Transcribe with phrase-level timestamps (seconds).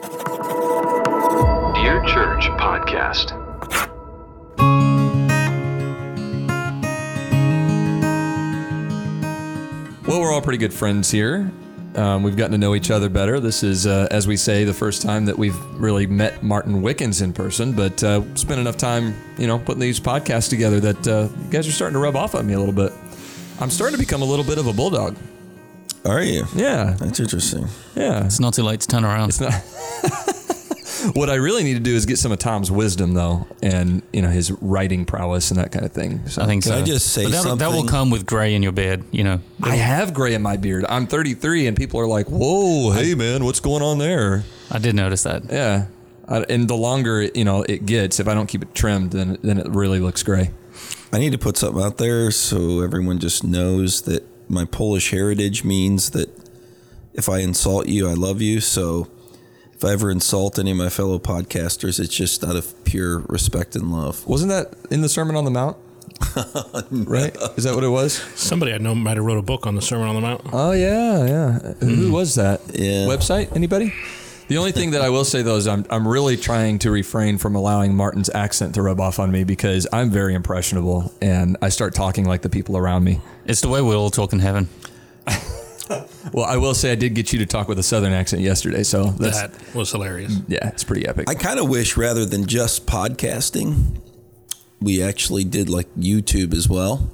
[0.00, 0.08] Dear
[2.06, 3.36] Church Podcast.
[10.06, 11.52] Well, we're all pretty good friends here.
[11.96, 13.40] Um, we've gotten to know each other better.
[13.40, 17.20] This is, uh, as we say, the first time that we've really met Martin Wickens
[17.20, 21.28] in person, but uh, spent enough time, you know, putting these podcasts together that uh,
[21.44, 22.90] you guys are starting to rub off on me a little bit.
[23.60, 25.14] I'm starting to become a little bit of a bulldog.
[26.04, 26.44] Are you?
[26.54, 27.68] Yeah, That's interesting.
[27.94, 28.24] yeah.
[28.24, 29.28] It's not too late to turn around.
[29.30, 29.52] It's not.
[31.14, 34.22] what I really need to do is get some of Tom's wisdom, though, and you
[34.22, 36.26] know his writing prowess and that kind of thing.
[36.28, 36.78] So I think Can so.
[36.78, 39.40] I just say But that, that will come with gray in your beard, you know.
[39.62, 40.84] I have gray in my beard.
[40.88, 44.94] I'm 33, and people are like, "Whoa, hey man, what's going on there?" I did
[44.94, 45.44] notice that.
[45.50, 45.86] Yeah,
[46.28, 49.38] I, and the longer you know it gets, if I don't keep it trimmed, then
[49.42, 50.50] then it really looks gray.
[51.12, 55.64] I need to put something out there so everyone just knows that my Polish heritage
[55.64, 56.28] means that
[57.14, 58.60] if I insult you, I love you.
[58.60, 59.08] So
[59.72, 63.76] if I ever insult any of my fellow podcasters, it's just out of pure respect
[63.76, 64.26] and love.
[64.26, 65.76] Wasn't that in the Sermon on the Mount?
[66.90, 67.34] Right?
[67.56, 68.14] Is that what it was?
[68.34, 70.42] Somebody I know might have wrote a book on the Sermon on the Mount.
[70.52, 71.58] Oh yeah, yeah.
[71.80, 72.10] Who mm.
[72.10, 72.60] was that?
[72.74, 73.06] Yeah.
[73.06, 73.54] Website?
[73.54, 73.94] Anybody?
[74.48, 77.38] The only thing that I will say though is I'm I'm really trying to refrain
[77.38, 81.68] from allowing Martin's accent to rub off on me because I'm very impressionable and I
[81.68, 83.20] start talking like the people around me.
[83.50, 84.68] It's the way we all talk in heaven.
[86.32, 88.84] Well, I will say I did get you to talk with a southern accent yesterday,
[88.84, 90.36] so that's That was hilarious.
[90.46, 91.28] yeah, it's pretty epic.
[91.28, 93.98] I kind of wish rather than just podcasting,
[94.80, 97.10] we actually did like YouTube as well.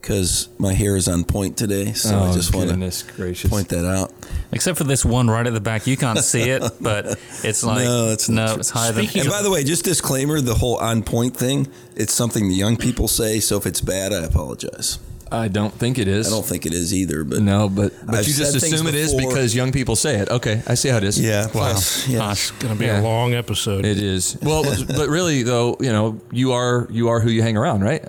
[0.00, 3.48] Because my hair is on point today, so I Oh, just want goodness to gracious.
[3.50, 4.12] point that out.
[4.50, 5.86] Except for this one right at the back.
[5.86, 8.60] You can't see it, but it's like No, it's not no, true.
[8.60, 11.68] it's higher than And by the way, just disclaimer: the whole on point thing.
[11.94, 13.38] It's something the young people say.
[13.38, 14.98] So if it's bad, I apologize.
[15.32, 16.26] I don't think it is.
[16.26, 17.22] I don't think it is either.
[17.24, 20.28] But No, but but I've you just assume it is because young people say it.
[20.28, 21.20] Okay, I see how it is.
[21.20, 21.50] yeah, Wow.
[21.52, 22.18] plus, yeah.
[22.18, 22.50] Gosh.
[22.52, 23.00] Going to be Yeah.
[23.00, 23.84] a long episode.
[23.84, 24.36] It is.
[24.42, 28.04] Well, but really though, you know, you are you are who you hang around, right?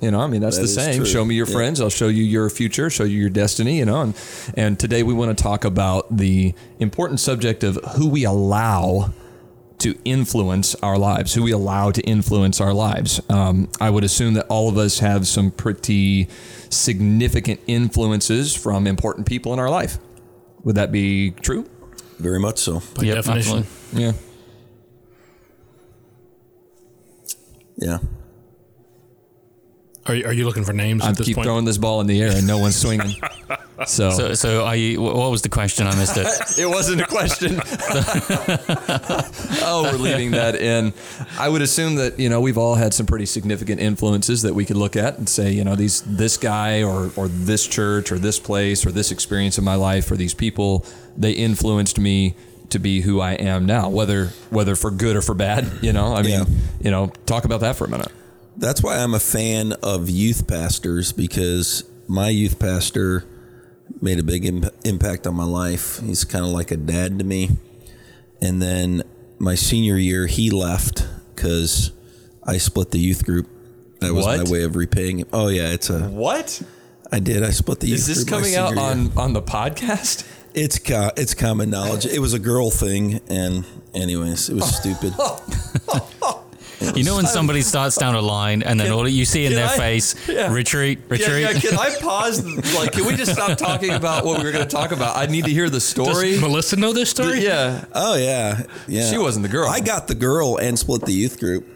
[0.00, 0.96] You know, I mean that's That the same.
[0.96, 1.06] true.
[1.06, 1.54] Show me your Yeah.
[1.54, 4.00] friends, I'll show you your future, show you your destiny, you know.
[4.02, 4.14] And
[4.54, 9.12] and today we want to talk about the important subject of who we allow
[9.78, 13.20] to influence our lives, who we allow to influence our lives.
[13.28, 16.28] Um, I would assume that all of us have some pretty
[16.70, 19.98] significant influences from important people in our life.
[20.64, 21.68] Would that be true?
[22.18, 22.80] very much so.
[22.94, 23.58] By Yep, definition.
[23.58, 24.02] absolutely.
[24.02, 24.12] Yeah.
[27.78, 27.98] Yeah,
[30.08, 31.46] Are you, are you looking for names I at this keep point?
[31.46, 33.14] throwing this ball in the air and no one's swinging.
[33.86, 35.02] So, So, so are you?
[35.02, 35.86] What was the question?
[35.86, 36.26] I missed it.
[36.58, 37.60] it wasn't a question.
[39.62, 40.94] oh, we're leaving that in.
[41.38, 44.64] I would assume that you know we've all had some pretty significant influences that we
[44.64, 48.18] could look at and say, you know, these this guy or or this church or
[48.18, 52.34] this place or this experience in my life or these people they influenced me
[52.70, 55.70] to be who I am now, whether whether for good or for bad.
[55.82, 56.44] You know, I mean, Yeah.
[56.80, 58.08] you know, talk about that for a minute.
[58.58, 63.24] That's why I'm a fan of youth pastors because my youth pastor
[64.00, 66.00] made a big Im- impact on my life.
[66.00, 67.50] He's kind of like a dad to me.
[68.40, 69.02] And then
[69.38, 71.92] my senior year, he left because
[72.44, 73.48] I split the youth group.
[74.00, 74.44] That was What?
[74.44, 75.28] my way of repaying him.
[75.32, 76.00] Oh yeah, it's a.
[76.08, 76.60] What
[77.10, 77.42] I did.
[77.42, 78.04] I split the youth.
[78.04, 78.08] Group.
[78.10, 78.90] Is this coming out senior year.
[78.92, 80.26] on on the podcast?
[80.52, 82.04] It's co- it's common knowledge.
[82.04, 83.64] It was a girl thing, and
[83.94, 85.14] anyways, it was stupid.
[86.94, 89.66] You know when somebody starts down a line and then all you see in their
[89.68, 90.52] I- face, Yeah.
[90.52, 91.48] retreat, retreat.
[91.62, 92.44] can I pause?
[92.74, 95.16] Like, can we just stop talking about what we were going to talk about?
[95.16, 96.38] I need to hear the Does story.
[96.38, 97.42] Melissa know this story?
[97.44, 99.10] Yeah, Oh yeah, yeah.
[99.10, 99.68] She wasn't the girl.
[99.68, 101.66] I got the girl and split the youth group,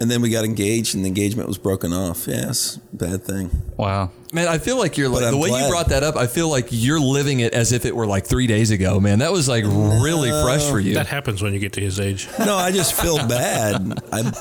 [0.00, 2.26] and then we got engaged, and the engagement was broken off.
[2.26, 3.50] Yes, bad thing.
[3.76, 4.10] Wow.
[4.34, 4.48] Man.
[4.48, 6.16] I feel like you're like the I'm way you brought that up.
[6.16, 9.20] I feel like you're living it as if it were like three days ago, man.
[9.20, 10.94] That was like really fresh for you.
[10.94, 12.28] That happens when you get to his age.
[12.38, 14.00] No, I just feel bad.
[14.12, 14.32] I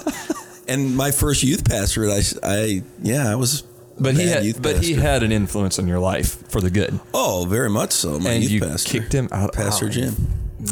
[0.67, 3.61] and my first youth pastor, I, I yeah, I was.
[3.97, 6.59] a But he bad had, youth but he had an influence on your life for
[6.61, 6.99] the good.
[7.13, 8.19] Oh, very much so.
[8.19, 9.53] My and youth you pastor kicked him out.
[9.53, 10.15] Pastor Oh, Jim.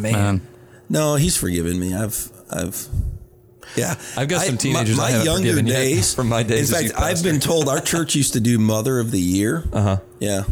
[0.01, 0.11] man.
[0.13, 0.47] Man.
[0.89, 1.93] No, he's forgiven me.
[1.93, 2.87] I've, I've,
[3.75, 3.95] yeah.
[4.17, 7.23] I've got some teenagers I My, haven't younger days from my days In fact, I've
[7.23, 9.63] been told our church used to do Mother of the Year.
[9.71, 9.97] Uh Uh-huh.
[10.19, 10.43] Yeah,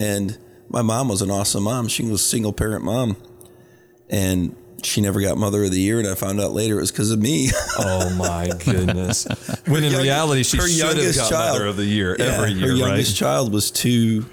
[0.00, 0.36] and
[0.68, 1.88] my mom was an awesome mom.
[1.88, 3.16] She was a single parent mom,
[4.10, 5.98] and she never got Mother of the Year.
[5.98, 7.48] And I found out later it was because of me.
[7.76, 9.26] Oh my goodness!
[9.66, 12.26] when in young- reality, she her should have got child- Mother of the Year Yeah,
[12.26, 12.78] every year, Her right?
[12.88, 14.26] youngest child was too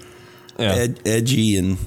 [0.58, 0.74] Yeah.
[0.74, 1.78] ed- edgy, and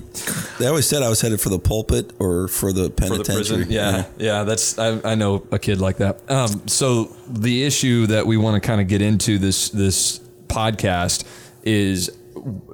[0.59, 3.65] they always said I was headed for the pulpit or for the for the penitentiary.
[3.69, 6.29] Yeah, yeah, that's I, I know a kid like that.
[6.29, 11.25] Um, so the issue that we want to kind of get into this this podcast
[11.63, 12.09] is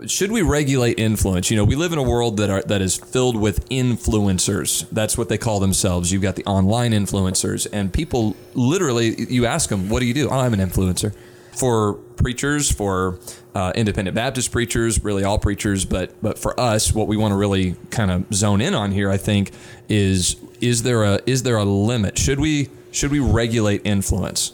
[0.07, 1.49] should we regulate influence?
[1.51, 4.89] You know, we live in a world that are that is filled with influencers.
[4.91, 6.11] That's what they call themselves.
[6.11, 10.29] You've got the online influencers, and people literally, you ask them, "What do you do?"
[10.29, 11.13] Oh, I'm an influencer.
[11.53, 13.19] For preachers, for
[13.53, 17.35] uh, independent Baptist preachers, really all preachers, but but for us, what we want to
[17.35, 19.51] really kind of zone in on here, I think,
[19.89, 22.17] is is there a is there a limit?
[22.17, 24.53] Should we should we regulate influence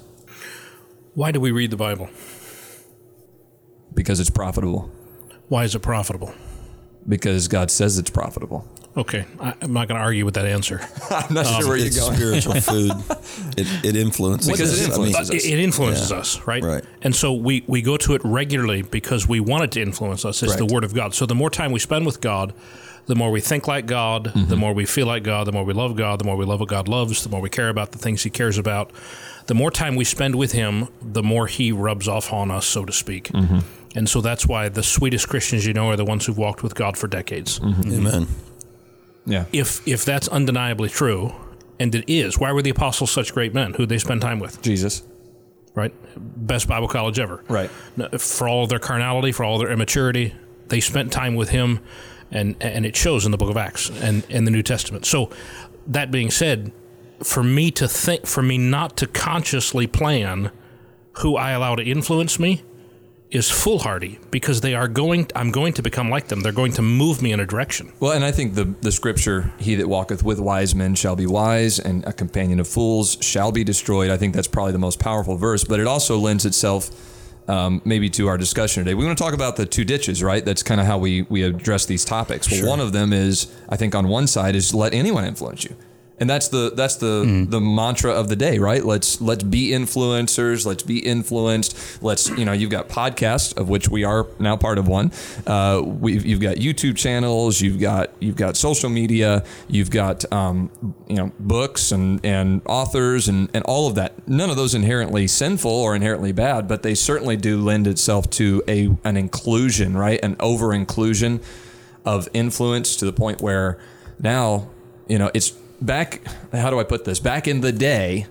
[1.16, 2.10] Why do we read the Bible?
[3.98, 4.92] because it's profitable?
[5.48, 6.34] Why is it profitable?
[7.10, 8.68] Because God says it's profitable.
[8.98, 10.82] Okay, I, I'm not going to argue with that answer.
[11.12, 12.16] I'm not sure where you're going.
[12.16, 12.92] spiritual food.
[13.56, 14.50] It, it influences.
[14.52, 14.98] Because it us.
[14.98, 15.30] I mean, us.
[15.30, 16.64] It, it influences us, right?
[16.64, 16.84] Right.
[17.04, 20.42] And so we, we go to it regularly because we want it to influence us.
[20.42, 21.14] It's the Word of God.
[21.14, 22.54] So the more time we spend with God,
[23.06, 24.56] the more we think like God, the Mm-hmm.
[24.58, 26.70] more we feel like God, the more we love God, the more we love what
[26.70, 28.92] God loves, the more we care about the things He cares about.
[29.46, 32.84] The more time we spend with Him, the more He rubs off on us, so
[32.84, 33.26] to speak.
[33.30, 33.60] Mm-hmm.
[33.96, 36.76] And so that's why the sweetest Christians you know are the ones who've walked with
[36.76, 37.60] God for decades.
[37.60, 37.94] Mm-hmm.
[37.94, 38.28] Amen.
[39.28, 39.46] Yeah.
[39.52, 41.34] If if that's undeniably true,
[41.80, 44.62] and it is, why were the apostles such great men who they spend time with?
[44.62, 45.04] Jesus.
[45.76, 45.94] right?
[46.18, 47.44] Best Bible college ever.
[47.48, 47.70] Right.
[48.20, 50.34] For all their carnality, for all their immaturity,
[50.70, 51.82] they spent time with him,
[52.32, 55.06] and and it shows in the Book of Acts and in the New Testament.
[55.06, 55.30] So,
[55.86, 56.72] that being said,
[57.24, 60.52] for me to think, for me not to consciously plan
[61.20, 62.64] who I allow to influence me,
[63.30, 65.28] is foolhardy because they are going.
[65.36, 66.42] I'm going to become like them.
[66.42, 67.92] They're going to move me in a direction.
[68.00, 71.26] Well, and I think the the scripture, "He that walketh with wise men shall be
[71.26, 75.00] wise, and a companion of fools shall be destroyed." I think that's probably the most
[75.00, 76.90] powerful verse, but it also lends itself
[77.50, 78.94] um, maybe to our discussion today.
[78.94, 80.44] We want to talk about the two ditches, right?
[80.44, 82.50] That's kind of how we we address these topics.
[82.52, 85.76] Well, one of them is, I think, on one side is let anyone influence you.
[86.20, 88.84] And that's the that's the the mantra of the day, right?
[88.84, 90.66] Let's let's be influencers.
[90.66, 92.02] Let's be influenced.
[92.02, 95.12] Let's you know you've got podcasts of which we are now part of one.
[95.46, 97.62] Uh, we've you've got YouTube channels.
[97.62, 99.44] You've got you've got social media.
[99.68, 100.72] You've got um,
[101.08, 104.28] you know books and and authors and and all of that.
[104.28, 108.64] None of those inherently sinful or inherently bad, but they certainly do lend itself to
[108.68, 110.20] a an inclusion, right?
[110.24, 111.42] An over inclusion
[112.06, 113.78] of influence to the point where
[114.20, 114.70] now
[115.08, 116.22] you know it's back
[116.52, 118.26] how do i put this back in the day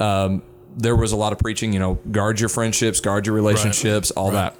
[0.00, 0.42] um,
[0.76, 4.30] there was a lot of preaching you know guard your friendships guard your relationships all
[4.32, 4.56] that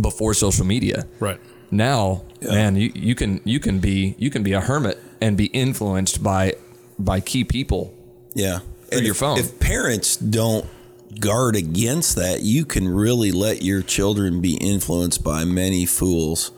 [0.00, 1.40] before social media Right.
[1.70, 5.46] now man you, you can you can be you can be a hermit and be
[5.46, 6.54] influenced by
[6.98, 7.94] by key people
[8.34, 8.60] Yeah.
[8.90, 9.38] Through your if, phone.
[9.38, 10.66] If parents don't
[11.20, 16.52] guard against that, you can really let your children be influenced by many fools.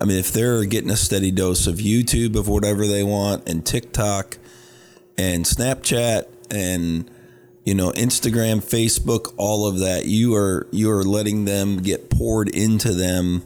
[0.00, 3.64] I mean, if they're getting a steady dose of YouTube of whatever they want and
[3.64, 4.38] TikTok
[5.16, 7.08] and Snapchat and
[7.64, 12.48] you know Instagram, Facebook, all of that, you are you are letting them get poured
[12.48, 13.44] into them.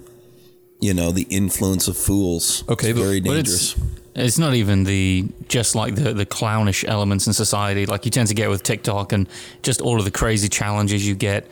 [0.81, 2.65] You know the influence of fools.
[2.69, 3.73] Okay, it's but- very But dangerous.
[3.77, 8.11] it's it's not even the just like the the clownish elements in society like you
[8.11, 9.29] tend to get with TikTok and
[9.62, 11.47] just all of the crazy challenges you get.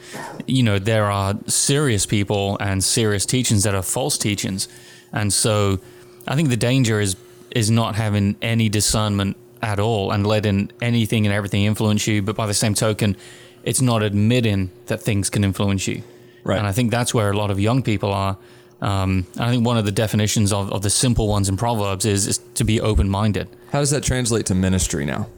[0.47, 4.69] You know, there are serious people and serious teachings that are false teachings,
[5.13, 5.79] and so
[6.27, 7.17] I think the danger is
[7.51, 12.23] is not having any discernment at all and letting anything and everything influence you.
[12.23, 13.17] But by the same token,
[13.63, 16.03] it's not admitting that things can influence you.
[16.45, 16.59] Right.
[16.59, 18.37] And I think that's where a lot of young people are.
[18.81, 22.27] Um, I think one of the definitions of, of the simple ones in Proverbs is,
[22.27, 23.49] is to be open minded.
[23.73, 25.29] how does that translate to ministry now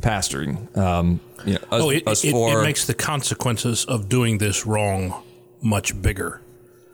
[0.00, 4.08] pastoring um, you know us, Oh, it, us it, four it makes the consequences of
[4.08, 5.22] doing this wrong
[5.62, 6.40] much bigger.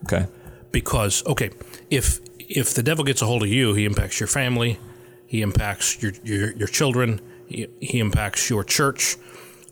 [0.05, 0.27] okay
[0.73, 1.51] because okay,
[1.91, 4.79] if if the devil gets a hold of you, he impacts your family,
[5.27, 9.17] he impacts your your, your children, he, he impacts your church.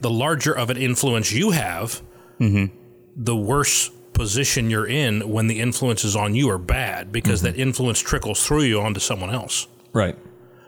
[0.00, 2.00] The larger of an influence you have,
[2.38, 7.52] the worse position you're in when the influences on you are bad because mm-hmm.
[7.52, 9.66] that influence trickles through you onto someone else.
[9.92, 10.16] right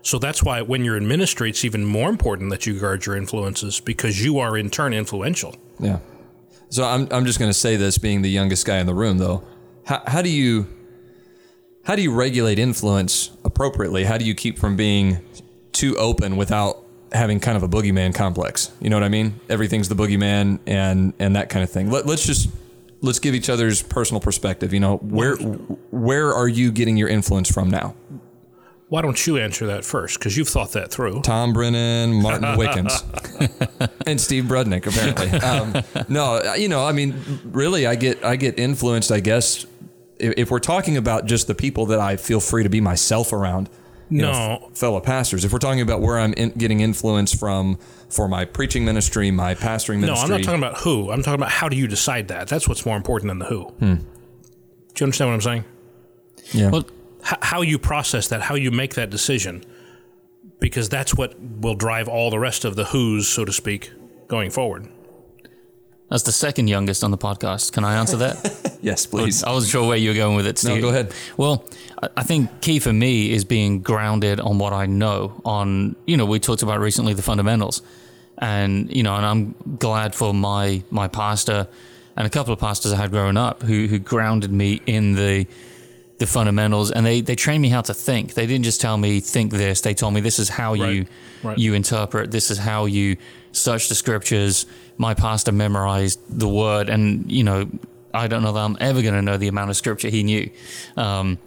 [0.02, 3.16] So that's why when you're in ministry, it's even more important that you guard your
[3.16, 5.56] influences because you are in turn influential.
[5.80, 5.98] Yeah.
[6.68, 9.18] So I'm I'm just going to say this, being the youngest guy in the room,
[9.18, 9.42] though.
[9.84, 10.68] How how do you
[11.84, 14.04] how do you regulate influence appropriately?
[14.04, 15.18] How do you keep from being
[15.72, 18.72] too open without having kind of a boogeyman complex?
[18.80, 19.40] You know what I mean?
[19.48, 21.90] Everything's the boogeyman and and that kind of thing.
[21.90, 22.48] Let, let's just
[23.00, 24.72] let's give each other's personal perspective.
[24.72, 27.94] You know, where where are you getting your influence from now?
[28.88, 30.16] Why don't you answer that first?
[30.18, 31.22] Because you've thought that through.
[31.22, 33.02] Tom Brennan, Martin Wickens,
[34.06, 34.86] and Steve Brudnick.
[34.86, 39.10] Apparently, um, no, you know, I mean, really, I get I get influenced.
[39.10, 39.66] I guess
[40.20, 43.32] if, if we're talking about just the people that I feel free to be myself
[43.32, 43.68] around,
[44.08, 44.68] you know, No.
[44.70, 45.44] f- fellow pastors.
[45.44, 47.78] If we're talking about where I'm in, getting influence from
[48.10, 50.14] for my preaching ministry, my pastoring ministry.
[50.14, 51.10] No, I'm not talking about who.
[51.10, 52.48] I'm talking about how do you decide that?
[52.48, 53.64] That's what's more important than the who.
[53.64, 53.94] Hmm.
[53.94, 55.64] Do you understand what I'm saying?
[56.52, 56.70] Yeah.
[56.70, 56.86] Well,
[57.26, 59.64] H- how you process that, how you make that decision,
[60.60, 63.90] because that's what will drive all the rest of the who's, so to speak,
[64.28, 64.88] going forward.
[66.10, 68.78] As the second youngest on the podcast, can I answer that?
[68.80, 69.42] yes, please.
[69.42, 70.80] I wasn't sure where you were going with it, Steve.
[70.80, 71.12] go ahead.
[71.36, 71.64] Well,
[72.16, 75.40] I- think key for me is being grounded on what I know.
[75.44, 77.82] On you know, we talked about recently the fundamentals,
[78.38, 81.66] and you know, and I'm glad for my my pastor
[82.16, 85.46] and a couple of pastors I had growing up who who grounded me in the
[86.18, 88.34] the fundamentals, and they they trained me how to think.
[88.34, 91.08] They didn't just tell me think this; they told me this is how you Right,
[91.42, 91.58] right.
[91.58, 92.30] you interpret.
[92.30, 93.16] This is how you
[93.56, 94.66] search the scriptures.
[94.98, 97.68] My pastor memorized the word, and you know,
[98.12, 100.50] I don't know that I'm ever going to know the amount of scripture he knew.
[100.96, 101.38] Um,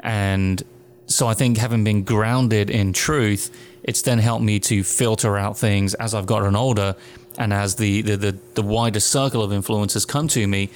[0.00, 0.62] and
[1.06, 3.50] so I think having been grounded in truth,
[3.82, 6.96] it's then helped me to filter out things as I've gotten older,
[7.38, 10.70] and as the the the, the wider circle of influences come to me.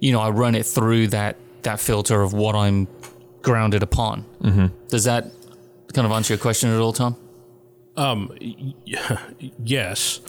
[0.00, 2.88] You know, I run it through that that filter of what I'm
[3.42, 4.24] grounded upon.
[4.42, 4.66] Mm-hmm.
[4.88, 5.30] Does that
[5.92, 7.16] kind of answer your question at all, Tom?
[8.00, 8.32] Um,
[9.64, 10.20] yes,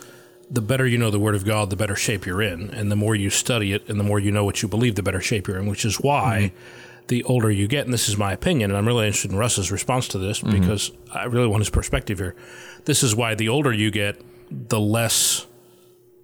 [0.49, 2.69] the better you know the Word of God, the better shape you're in.
[2.71, 5.03] And the more you study it and the more you know what you believe, the
[5.03, 7.05] better shape you're in, which is why mm-hmm.
[7.07, 9.71] the older you get, and this is my opinion, and I'm really interested in Russ's
[9.71, 10.59] response to this mm-hmm.
[10.59, 12.35] because I really want his perspective here.
[12.85, 15.47] This is why the older you get, the less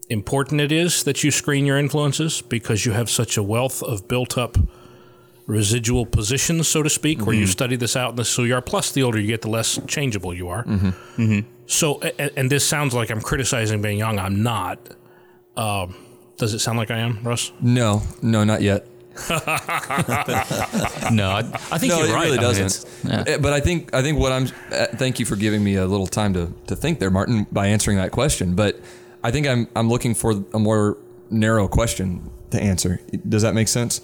[0.09, 4.07] important it is that you screen your influences because you have such a wealth of
[4.07, 4.57] built up
[5.47, 8.61] residual positions, so to speak, where you study this out and this is you are.
[8.61, 10.65] Plus, the older you get, the less changeable you are.
[11.65, 14.19] So, and, and this sounds like I'm criticizing being young.
[14.19, 14.77] I'm not.
[15.57, 15.95] Um,
[16.37, 17.51] does it sound like I am, Russ?
[17.61, 18.85] no, no, not yet.
[21.11, 21.39] No, I,
[21.71, 22.25] I think no, you're it right.
[22.25, 22.65] really I doesn't.
[22.65, 22.85] it's-
[23.27, 23.35] yeah.
[23.35, 24.47] Uh, But I think I think what I'm.
[24.71, 27.67] Uh, thank you for giving me a little time to to think there, Martin, by
[27.67, 28.53] answering that question.
[28.55, 28.79] But
[29.23, 30.97] I think I'm I'm looking for a more
[31.29, 32.99] narrow question to answer.
[33.27, 34.01] Does that make sense?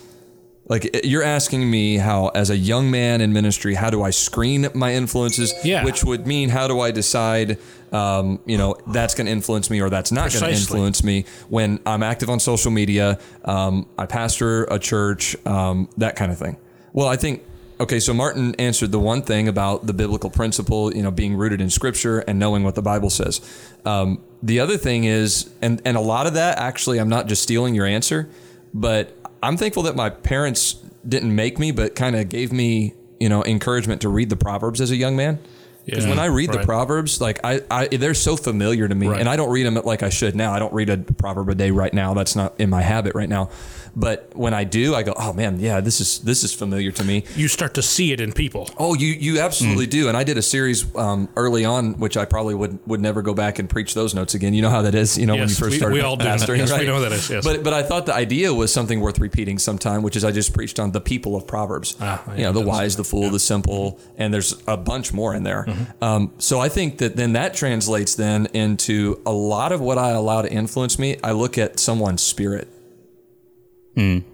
[0.65, 4.11] Like uh, you're asking me how, as a young man in ministry, how do I
[4.11, 5.53] screen my influences?
[5.63, 5.83] Yeah.
[5.83, 7.57] Which would mean how do I decide,
[7.91, 11.25] um, you know, that's going to influence me or that's not going to influence me
[11.49, 16.39] when I'm active on social media, um, I pastor a church, um, that kind of
[16.39, 16.57] thing.
[16.93, 17.43] Well, I think
[17.79, 17.99] okay.
[17.99, 21.69] So Martin answered the one thing about the biblical principle, you know, being rooted in
[21.69, 23.41] Scripture and knowing what the Bible says.
[23.83, 27.41] Um, the other thing is, and and a lot of that actually, I'm not just
[27.41, 28.29] stealing your answer,
[28.73, 30.75] but I'm thankful that my parents
[31.07, 34.79] didn't make me, but kind of gave me, you know, encouragement to read the Proverbs
[34.79, 35.37] as a young man.
[35.85, 36.59] Because Yeah, when I read the.
[36.63, 39.19] Proverbs, like I, I, they're so familiar to me, Right.
[39.19, 40.53] and I don't read them like I should now.
[40.53, 42.13] I don't read a proverb a day right now.
[42.13, 43.49] That's not in my habit right now.
[43.95, 47.03] But when I do, I go, oh man, yeah, this is this is familiar to
[47.03, 47.25] me.
[47.35, 48.67] You start to see it in people.
[48.79, 50.07] Oh, you you absolutely do.
[50.07, 53.35] And I did a series um, early on, which I probably would would never go
[53.35, 54.55] back and preach those notes again.
[54.55, 55.15] You know how that is.
[55.17, 56.25] You know when you first we- started we all do.
[56.25, 56.87] pastoring, Yes, we right?
[56.87, 57.43] know that is, yes.
[57.43, 60.53] But but I thought the idea was something worth repeating sometime, which is I just
[60.55, 61.95] preached on the people of Proverbs.
[62.01, 65.35] Ah, yeah, you know, the wise, the fool, the simple, and there's a bunch more
[65.35, 65.65] in there.
[65.73, 66.03] Mm-hmm.
[66.03, 70.11] Um, so I think that then that translates then into a lot of what I
[70.11, 71.17] allow to influence me.
[71.23, 72.67] I look at someone's spirit.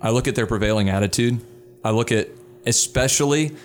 [0.01, 1.41] I look at their prevailing attitude.
[1.83, 2.29] I look at
[2.65, 3.55] especially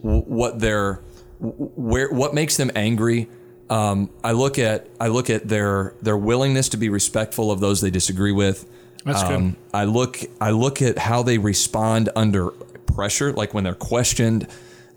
[0.00, 1.00] what their
[1.40, 3.28] where what makes them angry.
[3.70, 7.80] Um, I look at I look at their their willingness to be respectful of those
[7.80, 8.68] they disagree with.
[9.04, 9.32] That's good.
[9.32, 14.46] Um, I look I look at how they respond under pressure, like when they're questioned.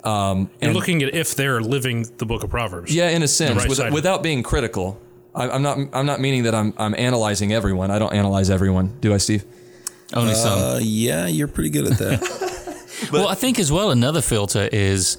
[0.06, 2.94] Um, You're and- looking at if they're living the book of Proverbs.
[2.94, 5.00] yeah, in a sense, right with- without being critical.
[5.34, 5.78] I, I'm not.
[5.92, 6.74] I'm not meaning that I'm.
[6.78, 7.92] I'm analyzing everyone.
[7.92, 8.98] I don't analyze everyone.
[9.02, 9.44] Do I, Steve?
[10.14, 10.58] Only some.
[10.58, 13.08] Uh, yeah, you're pretty good at that.
[13.12, 15.18] well, I think as well another filter is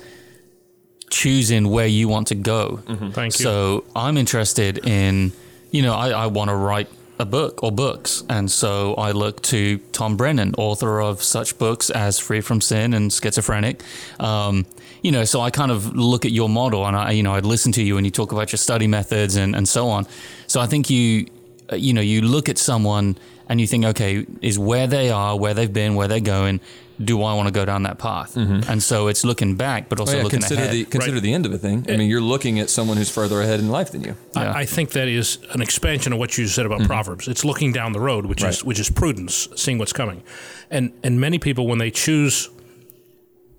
[1.11, 2.79] choosing where you want to go.
[3.13, 3.43] Thank you.
[3.45, 5.33] So I'm interested in,
[5.71, 8.25] you know, I, I want to write a book or books.
[8.29, 12.95] And so I look to Tom Brennan, author of such books as Free from Sin
[12.95, 13.83] and Schizophrenic.
[14.21, 14.67] Um,
[15.03, 17.47] you know, so I kind of look at your model and I, you know, I'd
[17.47, 20.07] listen to you and you talk about your study methods and, and so on.
[20.47, 21.27] So I think you,
[21.73, 23.17] uh, you know, you look at someone
[23.49, 26.61] and you think, okay, is where they are, where they've been, where they're going,
[27.03, 28.35] do I want to go down that path?
[28.35, 28.71] Mm-hmm.
[28.71, 30.73] And so it's looking back, but also Oh, yeah, looking consider ahead.
[30.73, 31.23] the consider Right.
[31.23, 31.85] the end of a thing.
[31.89, 34.17] I mean, you're looking at someone who's further ahead in life than you.
[34.35, 34.53] Yeah.
[34.53, 36.87] I, I think that is an expansion of what you said about mm-hmm.
[36.87, 37.29] Proverbs.
[37.29, 40.23] It's looking down the road, which is which is prudence, seeing what's coming,
[40.71, 42.49] and and many people when they choose,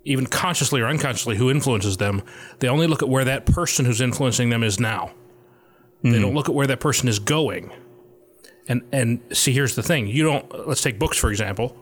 [0.04, 2.22] even consciously or unconsciously, who influences them,
[2.58, 5.12] they only look at where that person who's influencing them is now.
[6.02, 6.22] They mm-hmm.
[6.22, 7.72] don't look at where that person is going.
[8.68, 10.68] And and see, here's the thing: you don't.
[10.68, 11.76] Let's take books for example.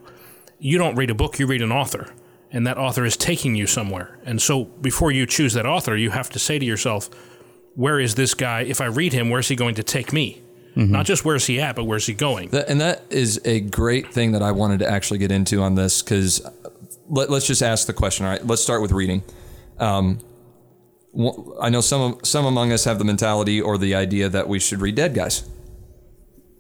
[0.59, 2.13] You don't read a book; you read an author,
[2.51, 4.19] and that author is taking you somewhere.
[4.25, 7.11] And so, before you choose that author, you have to say to yourself,
[7.75, 8.63] where is this guy?
[8.63, 10.43] If I read him, where's he going to take me?
[10.79, 12.51] Not just where's he at, but where's he going?
[12.51, 15.75] That, and that is a great thing that I wanted to actually get into on
[15.75, 16.47] this because
[17.09, 18.27] let, us just ask the question.
[18.27, 19.23] All right, let's start with reading.
[19.79, 20.21] Um,
[21.63, 24.83] I know some some among us have the mentality or the idea that we should
[24.83, 25.49] read dead guys.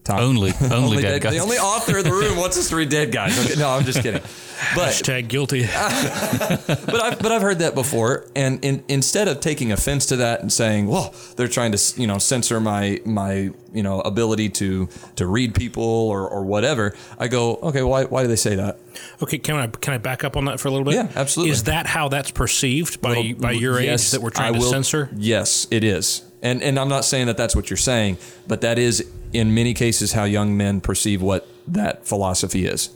[0.07, 0.21] Tom?
[0.21, 1.33] Only, only, dead, guys.
[1.35, 3.39] The only author in the room wants us to read dead guys.
[3.45, 4.23] Okay, no, I'm just kidding.
[4.75, 5.67] But Hashtag guilty.
[5.67, 10.41] but I've but I've heard that before, and in, instead of taking offense to that
[10.41, 14.89] and saying, "Well, they're trying to you know censor my my you know ability to
[15.17, 18.79] to read people or, or whatever," I go, "Okay, why why do they say that?"
[19.23, 20.95] Okay, can I can I back up on that for a little bit?
[20.95, 21.53] Yeah, absolutely.
[21.53, 24.71] Is that how that's perceived by by your age that we're I trying to will-
[24.71, 25.11] censor?
[25.17, 28.79] Yes, it is, and and I'm not saying that that's what you're saying, but that
[28.79, 28.95] is
[29.33, 32.91] in many cases how young men perceive what that philosophy is.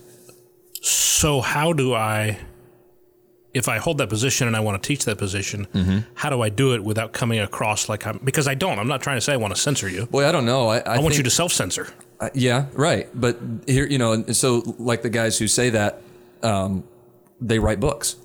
[0.83, 2.39] So how do I,
[3.53, 5.99] if I hold that position and I want to teach that position, Mm-hmm.
[6.15, 8.19] how do I do it without coming across like I'm?
[8.25, 8.79] Because I don't.
[8.79, 10.07] I'm not trying to say I want to censor you.
[10.07, 10.69] Boy, I don't know.
[10.69, 11.89] I, I, I want you to self censor.
[12.35, 13.09] Yeah, right.
[13.15, 16.03] But here, you know, and so like the guys who say that,
[16.43, 16.85] um,
[17.41, 18.17] they write books.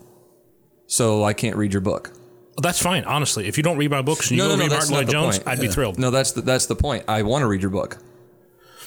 [0.88, 2.12] So I can't read your book.
[2.58, 3.04] That's fine.
[3.04, 5.68] Honestly, if you don't read my books and you go read Martyn Lloyd-Jones, I'd be
[5.68, 6.00] thrilled.
[6.00, 7.04] No, that's the, that's the point.
[7.08, 7.98] I want to read your book.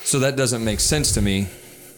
[0.04, 1.48] So that doesn't make sense to me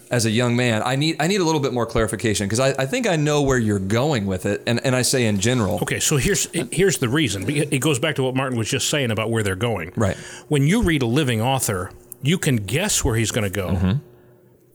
[0.09, 0.81] as a young man.
[0.83, 3.41] I need I need a little bit more clarification because I, I think I know
[3.41, 5.79] where you're going with it, and, and I say in general.
[5.81, 7.49] Okay, so here's here's the reason.
[7.49, 9.93] It goes back to what Martin was just saying about where they're going.
[9.95, 10.17] Right.
[10.49, 13.69] When you read a living author, you can guess where he's going to go.
[13.69, 13.87] Mm-hmm.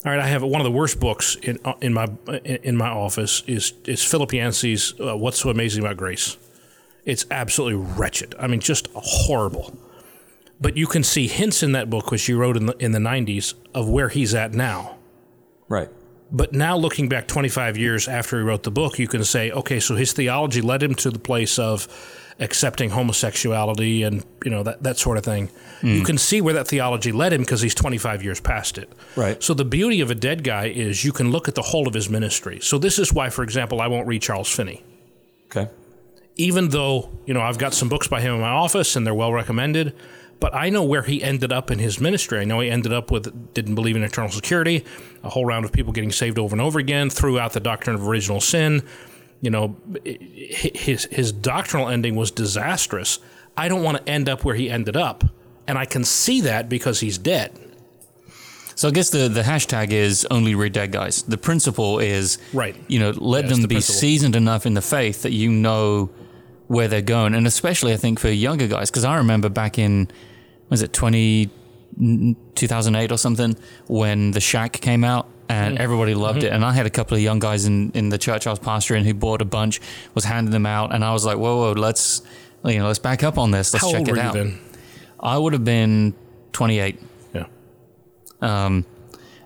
[0.07, 2.07] All right, I have one of the worst books in in my
[2.45, 6.39] in my office is is Philip Yancey's uh, "What's So Amazing About Grace."
[7.07, 8.35] It's absolutely wretched.
[8.39, 9.79] I mean, just horrible.
[10.61, 12.99] But you can see hints in that book, which he wrote in the in the
[12.99, 14.97] '90s, of where he's at now.
[15.69, 15.89] Right.
[16.31, 19.79] But now, looking back 25 years after he wrote the book, you can say, okay,
[19.79, 21.87] so his theology led him to the place of
[22.39, 25.51] accepting homosexuality and you know that that sort of thing.
[25.83, 26.07] You mm.
[26.07, 28.91] can see where that theology led him because he's 25 years past it.
[29.15, 29.43] Right.
[29.43, 31.95] So the beauty of a dead guy is you can look at the whole of
[31.95, 32.61] his ministry.
[32.61, 34.83] So this is why, for example, I won't read Charles Finney,
[35.47, 35.71] Okay.
[36.37, 39.15] Even though you know I've got some books by him in my office and they're
[39.15, 39.95] well recommended.
[40.39, 42.39] But I know where he ended up in his ministry.
[42.41, 44.85] I know he ended up with didn't believe in eternal security,
[45.25, 47.97] a whole round of people getting saved over and over again, threw out the doctrine
[47.97, 48.83] of original sin.
[49.41, 53.19] You know, his his doctrinal ending was disastrous.
[53.57, 55.25] I don't want to end up where he ended up,
[55.67, 57.59] and I can see that because he's dead.
[58.75, 61.23] So I guess the, the hashtag is only read dead guys.
[61.23, 62.77] The principle is Right.
[62.89, 63.95] You know, let Yeah, them the be principle.
[64.01, 66.11] seasoned enough in the faith that you know
[66.69, 70.09] where they're going, and especially I think for younger guys, because I remember back in
[70.69, 71.51] was it 20,
[72.55, 75.29] 2008 or something when the Shack came out.
[75.49, 76.53] And everybody loved it.
[76.53, 79.05] And I had a couple of young guys in, in the church I was pastoring
[79.05, 79.81] who bought a bunch,
[80.13, 80.93] was handing them out.
[80.93, 82.23] And I was like, whoa, whoa, let's,
[82.65, 83.73] you know, let's back up on this.
[83.73, 84.37] Let's How check it out.
[85.21, 86.15] I would have been
[86.51, 87.01] 28.
[87.33, 87.47] Yeah.
[88.41, 88.85] Um,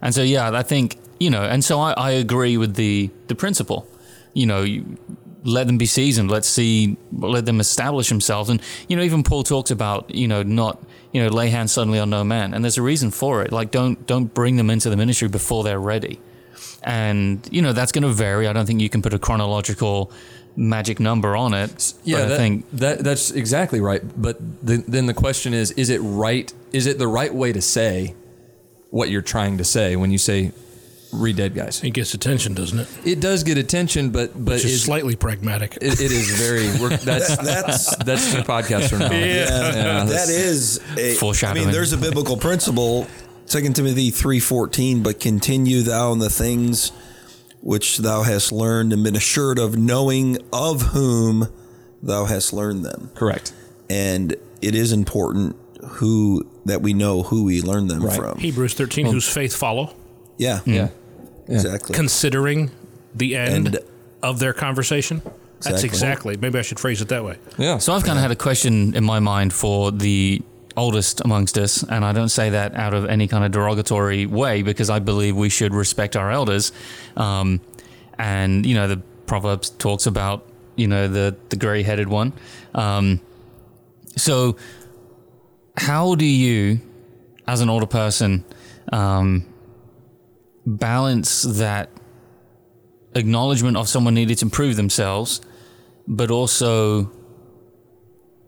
[0.01, 3.35] and so, yeah, I think, you know, and so I, I agree with the, the
[3.35, 3.87] principle.
[4.33, 4.97] You know, you
[5.43, 6.31] let them be seasoned.
[6.31, 8.51] Let's see, let them establish themselves.
[8.51, 11.99] And, you know, even Paul talks about, you know, not, you know, lay hands suddenly
[11.99, 12.55] on no man.
[12.55, 13.53] And there's a reason for it.
[13.53, 16.21] Like, don't, don't bring them into the ministry before they're ready.
[16.83, 18.47] And, you know, that's going to vary.
[18.47, 20.13] I don't think you can put a chronological
[20.57, 21.95] magic number on it.
[22.05, 24.03] Yeah, but I that, think that that's exactly right.
[24.21, 26.53] But the, then the question is: Is it right?
[26.73, 28.15] Is it the right way to say
[28.91, 30.53] what you're trying to say when you say
[31.13, 31.83] "read dead guys"?
[31.83, 32.89] It gets attention, doesn't it?
[33.05, 35.77] It does get attention, but but Which is is, slightly pragmatic.
[35.81, 36.67] it, it is very.
[36.81, 39.11] We're, that's That's that's two podcasts from now.
[39.13, 41.67] yeah, that is a, I Foreshadowing.
[41.67, 43.07] mean, there's a biblical principle,
[43.47, 45.03] Second Timothy three fourteen.
[45.03, 46.93] But continue thou in the things
[47.63, 51.49] which thou hast learned and been assured of, knowing of whom
[52.03, 53.11] thou hast learned them.
[53.15, 53.53] correct.
[53.91, 58.17] And it is important who that we know who we learned them Right.
[58.17, 58.39] from.
[58.39, 59.13] Hebrews 13, hmm.
[59.13, 59.95] whose faith follow,
[60.39, 60.87] Yeah, Yeah.
[60.87, 60.95] Hmm.
[61.51, 61.95] Exactly.
[61.95, 62.71] considering
[63.15, 63.79] the end And-
[64.23, 65.23] of their conversation.
[65.63, 65.89] That's Exactly.
[65.89, 66.37] exactly.
[66.41, 67.37] Maybe I should phrase it that way.
[67.59, 67.79] Yeah.
[67.79, 70.41] So I've kind of had a question in my mind for the
[70.77, 74.63] oldest amongst us, and I don't say that out of any kind of derogatory way
[74.63, 76.73] because I believe we should respect our elders.
[77.17, 77.61] Um,
[78.19, 82.33] and you know, the Proverbs talks about you know the the gray-headed one.
[82.75, 83.21] Um,
[84.17, 84.57] so,
[85.77, 86.81] how do you,
[87.47, 88.45] as an older person,
[88.93, 89.45] um,
[90.79, 91.91] balance that
[93.15, 95.41] acknowledgement of someone needed to improve themselves,
[96.07, 97.11] but also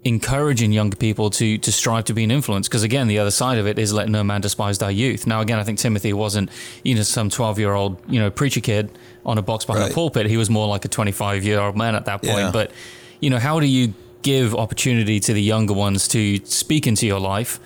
[0.05, 3.57] encouraging younger people to to strive to be an influence because again the other side
[3.59, 6.51] of it is let no man despise thy youth now again i think timothy wasn't
[6.83, 8.91] you know some 12 year old you know preacher kid
[9.25, 9.93] on a box behind Right.
[9.93, 12.51] a pulpit he was more like a 25 year old man at that point Yeah.
[12.51, 12.73] but
[13.21, 17.21] you know how do you give opportunity to the younger ones to speak into your
[17.21, 17.61] life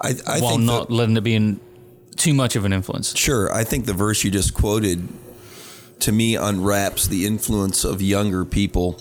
[0.00, 1.60] I, I while not the- letting it be in
[2.18, 3.52] too much of an influence Sure.
[3.52, 5.08] I think the verse you just quoted
[6.00, 9.00] to me unwraps the influence of younger people.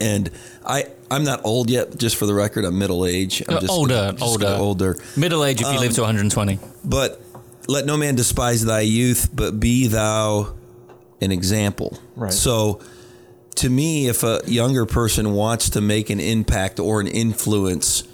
[0.00, 0.30] And
[0.66, 2.64] I I'm not old yet, just for the record.
[2.64, 3.42] I'm middle age.
[3.46, 4.46] I'm Uh, just, older, just older.
[4.58, 4.96] older.
[5.16, 6.58] Middle age if you Um, live to 120.
[6.84, 7.20] But
[7.68, 10.54] let no man despise thy youth, but be thou
[11.20, 11.98] an example.
[12.16, 12.32] Right.
[12.32, 12.80] So,
[13.56, 18.04] to me, if a younger person wants to make an impact or an influence,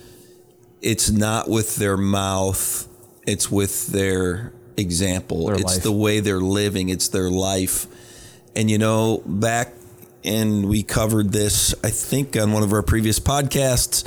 [0.82, 2.87] it's not with their mouth,
[3.28, 5.46] it's with their example.
[5.46, 5.82] Their it's life.
[5.82, 7.86] the way they're living, it's their life.
[8.56, 9.74] And you know, back
[10.24, 14.04] and we covered this, I think, on one of our previous podcasts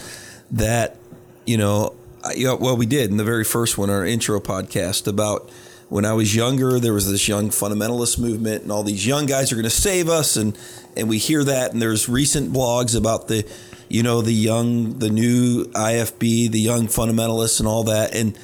[0.51, 0.97] that,
[1.45, 4.39] you know, I, you know, well, we did in the very first one, our intro
[4.39, 5.49] podcast about
[5.89, 9.51] when I was younger, there was this young fundamentalist movement, and all these young guys
[9.51, 10.57] are going to save us, and
[10.95, 13.45] and we hear that, and there's recent blogs about the,
[13.89, 18.37] you know, the young, the new IFB, the young fundamentalists, and all that, and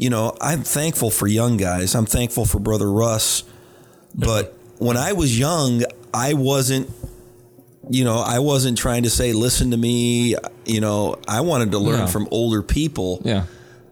[0.00, 1.94] you know, I'm thankful for young guys.
[1.94, 3.44] I'm thankful for Brother Russ,
[4.14, 5.82] but when I was young,
[6.12, 6.90] I wasn't
[7.92, 10.36] you know, I wasn't trying to say, listen to me.
[10.64, 12.06] You know, I wanted to learn No.
[12.06, 13.20] from older people.
[13.24, 13.46] Yeah.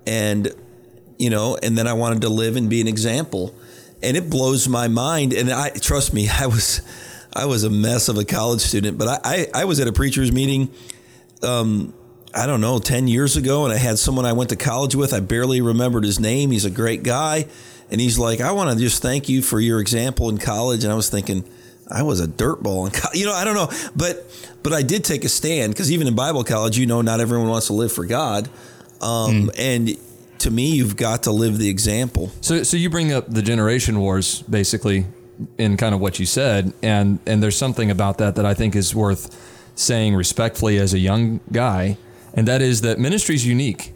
[0.07, 0.55] And,
[1.19, 3.53] you know, and then I wanted to live and be an example.
[4.01, 5.33] And it blows my mind.
[5.33, 6.81] And I, trust me, I was,
[7.35, 9.93] I was a mess of a college student, but I, I, I was at a
[9.93, 10.71] preacher's meeting,
[11.43, 11.93] um,
[12.35, 15.15] I don't know, 10 years ago, and I had someone I went to college with.
[15.15, 16.51] I barely remembered his name.
[16.51, 17.47] He's a great guy.
[17.91, 20.85] And he's like, I want to just thank you for your example in college.
[20.85, 21.43] And I was thinking,
[21.91, 23.17] I was a dirtball in college.
[23.19, 23.71] You know, I don't know.
[23.97, 24.27] But
[24.63, 27.49] but I did take a stand because even in Bible college, you know, not everyone
[27.49, 28.51] wants to live for God.
[29.01, 29.97] Um, And
[30.41, 32.31] to me, you've got to live the example.
[32.43, 35.07] So, so you bring up the generation wars, basically,
[35.57, 38.77] in kind of what you said, and and there's something about that that I think
[38.77, 39.35] is worth
[39.77, 41.97] saying respectfully as a young guy,
[42.35, 43.93] and that is that ministry is unique.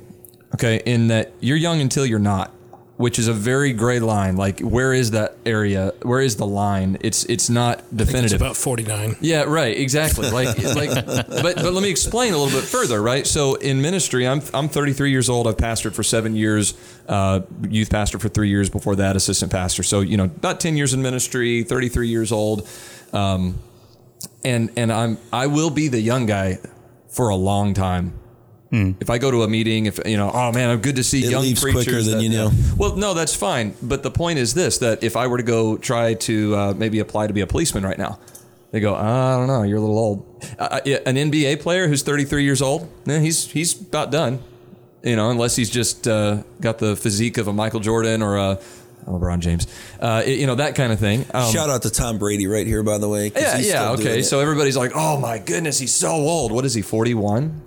[0.55, 2.51] Okay, in that you're young until you're not,
[2.99, 4.37] which is a very gray line.
[4.37, 5.95] Like, where is that area?
[6.03, 6.99] Where is the line?
[7.01, 8.41] It's it's not It's definitive.
[8.43, 9.17] about 49.
[9.23, 10.29] Yeah, right, exactly.
[10.31, 13.27] Like, like, but but let me explain a little bit further, right?
[13.27, 15.49] So in ministry, I'm I'm 33 years old.
[15.49, 16.75] I've pastored for seven years,
[17.09, 19.83] uh, youth pastor for three years before that, assistant pastor.
[19.83, 22.69] So you know, about 10 years in ministry, 33 years old,
[23.15, 23.59] um,
[24.45, 26.59] and and I'm I will be the young guy
[27.09, 28.19] for a long time.
[28.73, 31.23] If I go to a meeting, if you know, oh man, I'm good to see
[31.23, 31.85] It young leaves preachers.
[31.85, 32.51] quicker than that- you know.
[32.79, 33.75] Well, no, that's fine.
[33.83, 36.99] But the point is this: that if I were to go try to uh, maybe
[36.99, 38.19] apply to be a policeman right now,
[38.71, 40.47] they go, I don't know, you're a little old.
[40.59, 44.39] Uh, an NBA player who's 33 years old, eh, he's he's about done.
[45.03, 48.59] You know, unless he's just uh, got the physique of a Michael Jordan or a
[49.07, 49.67] LeBron James,
[50.01, 51.27] uh, you know that kind of thing.
[51.35, 53.33] Um, Shout out to Tom Brady right here, by the way.
[53.37, 54.21] yeah, he's yeah, still doing okay.
[54.21, 54.25] it.
[54.25, 56.81] So everybody's like, "Oh my goodness, he's so old." What is he?
[56.81, 57.61] 41?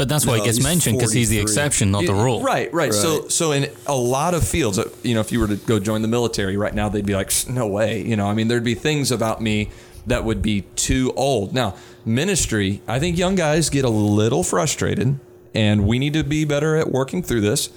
[0.00, 2.40] But that's why No, it gets mentioned because he's the exception, not the rule.
[2.40, 3.30] Right, right, So, Right.
[3.30, 6.00] so in a lot of fields, uh, you know, if you were to go join
[6.00, 8.02] the military right now, they'd be like, no way.
[8.02, 9.68] You know, I mean, there'd be things about me
[10.06, 11.52] that would be too old.
[11.52, 11.74] Now,
[12.06, 15.18] ministry, I think young guys get a little frustrated,
[15.54, 17.68] and we need to be better at working through this.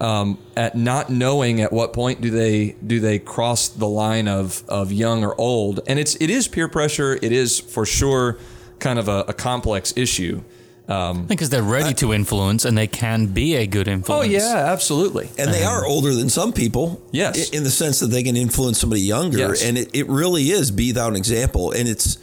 [0.00, 4.64] Um, at not knowing at what point do they do they cross the line of
[4.68, 7.20] of young or old, and it's it is peer pressure.
[7.22, 8.36] It is for sure
[8.80, 10.42] kind of a, a complex issue.
[10.88, 14.26] Um, because they're ready to influence and they can be a good influence.
[14.26, 15.28] Oh yeah, absolutely.
[15.38, 17.02] And they are older than some people.
[17.12, 17.52] Yes.
[17.52, 19.36] i- In the sense that they can influence somebody younger.
[19.38, 19.62] Yes.
[19.62, 21.72] And it, it really is be thou an example.
[21.72, 22.16] And it's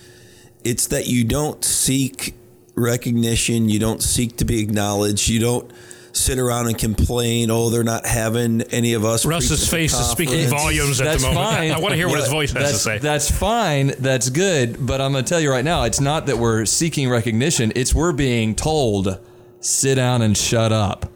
[0.63, 2.34] it's that you don't seek
[2.73, 5.71] recognition, you don't seek to be acknowledged, you don't
[6.15, 9.25] sit around and complain, oh, they're not having any of us.
[9.25, 11.56] Russ's face is speaking volumes at That's the moment.
[11.58, 11.71] fine.
[11.73, 12.97] I want to hear what his Yeah, voice has to say.
[12.99, 13.88] That's fine.
[13.99, 14.86] That's good.
[14.86, 17.71] But I'm going to tell you right now, it's not that we're seeking recognition.
[17.75, 19.19] It's we're being told,
[19.60, 21.12] sit down and shut up.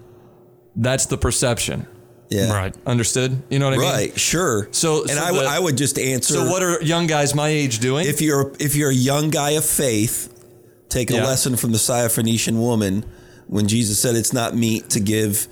[0.76, 1.88] That's the perception.
[2.30, 2.54] Yeah.
[2.54, 2.76] Right.
[2.86, 3.42] Understood?
[3.50, 3.90] You know what I mean?
[3.92, 4.68] Right, sure.
[4.72, 6.36] So- and so I, w- the- I would just answer.
[6.36, 8.06] So what are young guys my age doing?
[8.06, 10.32] if you're if you're a young guy of faith,
[10.90, 13.04] take a lesson from the Syrophoenician woman
[13.50, 15.48] when Jesus said it's not meat to give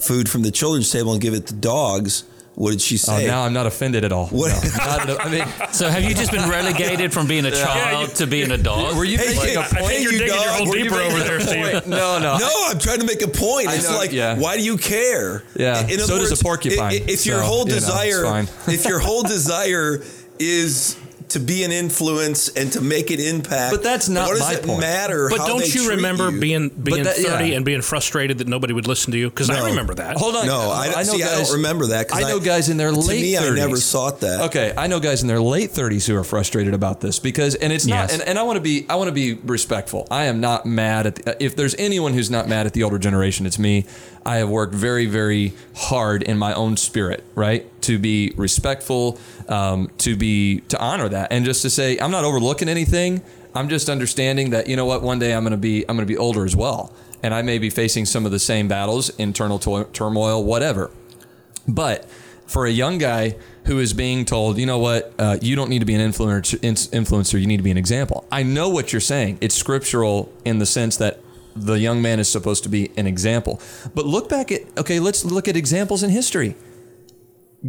[0.00, 2.24] food from the children's table and give it to dogs.
[2.54, 3.12] What did she say?
[3.14, 3.26] oh, say?
[3.28, 4.26] now I'm not offended at all.
[4.28, 8.08] What- No, not I mean, So have you just been relegated from being a child
[8.10, 8.96] you- to being a dog?
[8.96, 9.86] were you Hey, making hey, a I point?
[9.86, 10.56] think you're you digging your dog.
[10.56, 11.62] hole Were you deeper over there, Steve.
[11.62, 12.36] Wait, no, no.
[12.38, 13.68] No, I'm trying to make a point.
[13.70, 14.36] It's know, like, yeah.
[14.36, 15.44] why do you care?
[15.54, 17.74] Yeah, In so other does a porcupine, i- i- If your so, whole you know,
[17.76, 20.02] desire, if your whole desire
[20.40, 20.96] is
[21.30, 24.54] to be an influence and to make an impact, But that's not what does my
[24.54, 24.80] it point.
[24.80, 25.28] matter?
[25.28, 26.40] But how don't they you treat remember you?
[26.40, 27.56] being being that- 30 yeah.
[27.56, 29.28] and being frustrated that nobody would listen to you?
[29.28, 30.16] Because I remember that.
[30.16, 30.46] Hold on.
[30.46, 31.22] No, I, know see.
[31.22, 32.14] I guys- don't remember that.
[32.14, 33.52] I know guys in their to late To me, 30s.
[33.52, 34.40] I never sought that.
[34.46, 37.72] Okay, I know guys in their late 30s who are frustrated about this because, and
[37.72, 38.14] it's not, Yes.
[38.14, 40.06] and, and I want to be, I want to be respectful.
[40.10, 41.14] I am not mad at.
[41.16, 43.84] The, if there's anyone who's not mad at the older generation, it's me.
[44.24, 49.90] I have worked very, very hard in my own spirit, right, to be respectful, um,
[49.98, 53.22] to be to honor that, and just to say I'm not overlooking anything.
[53.54, 56.06] I'm just understanding that you know what, one day I'm going to be I'm going
[56.06, 59.10] to be older as well, and I may be facing some of the same battles,
[59.10, 60.90] internal to- turmoil, whatever.
[61.66, 62.08] But
[62.46, 65.80] for a young guy who is being told, you know what, uh, you don't need
[65.80, 68.26] to be an influencer, influencer, you need to be an example.
[68.32, 69.38] I know what you're saying.
[69.42, 71.20] It's scriptural in the sense that
[71.54, 73.60] the young man is supposed to be an example.
[73.94, 76.56] But look back at, okay, let's look at examples in history.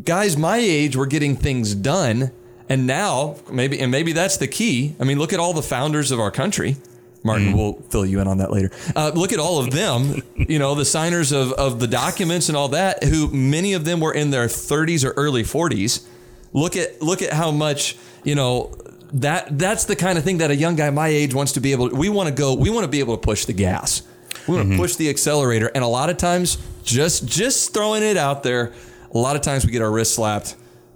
[0.05, 2.31] Guys my age were getting things done.
[2.69, 4.95] And now, maybe, and maybe that's the key.
[4.99, 6.77] I mean, look at all the founders of our country.
[7.23, 8.71] Martin will fill you in on that later.
[8.95, 12.55] Uh, look at all of them, you know, the signers of, of the documents and
[12.55, 16.05] all that, who many of them were in their 30s or early 40s.
[16.53, 18.73] Look at look at how much, you know,
[19.13, 21.71] that that's the kind of thing that a young guy my age wants to be
[21.73, 24.01] able to, we want to go we want to be able to push the gas.
[24.47, 28.17] We want to push the accelerator and a lot of times just just throwing it
[28.17, 28.71] out there,
[29.13, 30.55] a lot of times we get our wrist slapped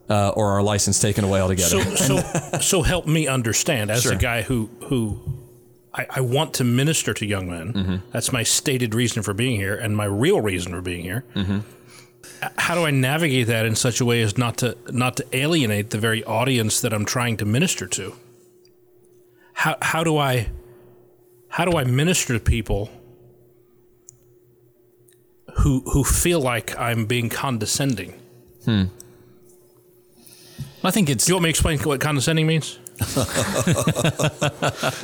[0.10, 1.82] uh, or our license taken away altogether.
[1.82, 4.14] So, so, so help me understand as Sure.
[4.14, 5.20] a guy who who
[5.94, 7.74] I, I want to minister to young men.
[7.74, 7.96] Mm-hmm.
[8.12, 11.24] That's my stated reason for being here, and my real reason for being here.
[11.36, 11.60] Mm-hmm.
[12.58, 15.92] How do I navigate that in such a way as not to not to alienate
[15.92, 18.14] the very audience that I'm trying to minister to?
[19.54, 20.50] How how do I
[21.50, 22.90] how do I minister to people
[25.60, 28.20] who who feel like I'm being condescending?
[30.84, 32.78] I think it's Do you want me to explain what condescending means?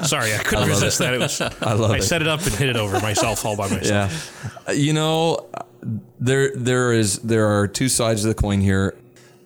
[0.08, 1.14] Sorry, I couldn't resist that.
[1.14, 2.04] It was I love I it.
[2.04, 4.54] set it up and hit it over myself all by myself.
[4.68, 5.48] Yeah, you know,
[6.20, 8.96] there there is there are two sides of the coin here.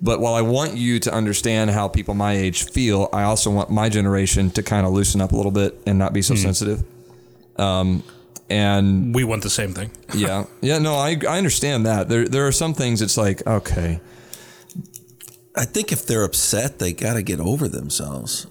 [0.02, 3.70] But while I want you to understand how people my age feel, I also want
[3.70, 6.84] my generation to kind of loosen up a little bit and not be so sensitive.
[7.58, 8.04] Um,
[8.50, 9.92] and We want the same thing.
[10.14, 12.10] yeah, yeah, no, I I understand that.
[12.10, 14.02] There there are some things it's like okay,
[15.56, 18.48] I think if they're upset, they got to get over themselves.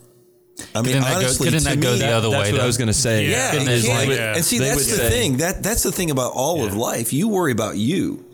[0.74, 2.60] I mean, Couldn't that go- couldn't to that go me, the other that's way, what
[2.60, 3.24] I was gonna say.
[3.26, 3.30] Yeah.
[3.30, 5.36] Yeah, Couldn't you they can't- like, uh, and see they that's the say- thing.
[5.38, 7.12] That that's the thing about all of life.
[7.12, 8.24] You worry about you.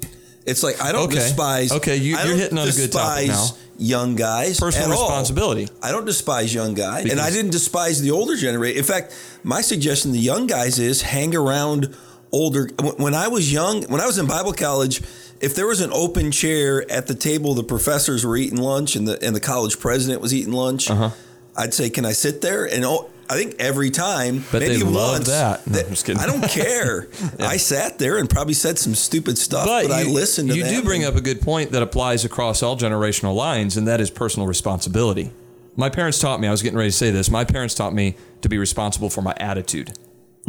[0.44, 1.14] It's like I don't Okay.
[1.14, 1.72] despise.
[1.72, 3.48] Okay, you, you're hitting on a good topic now.
[3.78, 5.04] Young guys, Personal at all.
[5.04, 5.68] responsibility.
[5.80, 8.76] I don't despise young guys, and I didn't despise the older generation.
[8.78, 11.94] In fact, my suggestion to young guys is hang around
[12.32, 12.68] older.
[12.96, 15.02] When I was young, when I was in Bible college,
[15.40, 19.06] if there was an open chair at the table, the professors were eating lunch, and
[19.06, 20.90] the and the college president was eating lunch.
[20.90, 21.10] Uh-huh.
[21.56, 24.82] I'd say, "Can I sit there?" And oh, I think every time, Bet maybe they
[24.82, 25.66] love that.
[25.66, 26.20] No, I'm just kidding.
[26.20, 27.08] I don't care.
[27.38, 30.64] I sat there and probably said some stupid stuff, but, I you, listened to you
[30.64, 34.10] do bring up a good point that applies across all generational lines, and that is
[34.10, 35.30] personal responsibility.
[35.76, 38.16] My parents taught me, I was getting ready to say this, my parents taught me
[38.40, 39.92] to be responsible for my attitude.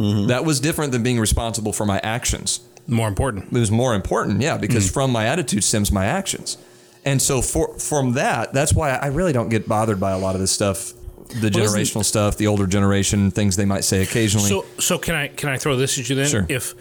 [0.00, 0.26] Mm-hmm.
[0.28, 2.60] That was different than being responsible for my actions.
[2.86, 3.46] More important.
[3.52, 4.94] It was more important, yeah, because Mm-hmm.
[4.94, 6.56] from my attitude stems my actions.
[7.04, 10.34] And so for from that, that's why I really don't get bothered by a lot
[10.34, 10.92] of this stuff,
[11.40, 14.48] the isn't- generational stuff, the older generation, things they might say occasionally.
[14.48, 16.28] So so can I can I throw this at you then?
[16.28, 16.46] Sure.
[16.48, 16.74] If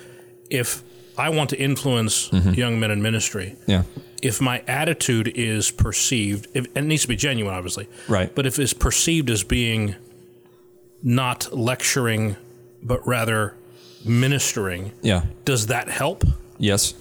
[0.50, 0.84] if
[1.18, 3.84] I want to influence young men in ministry, yeah.
[4.22, 8.34] if my attitude is perceived, if, and it needs to be genuine, obviously, Right.
[8.34, 9.96] But if it's perceived as being
[11.04, 12.36] not lecturing,
[12.84, 13.56] but rather
[14.06, 15.24] ministering, Yeah.
[15.46, 16.24] does that help?
[16.58, 16.94] Yes.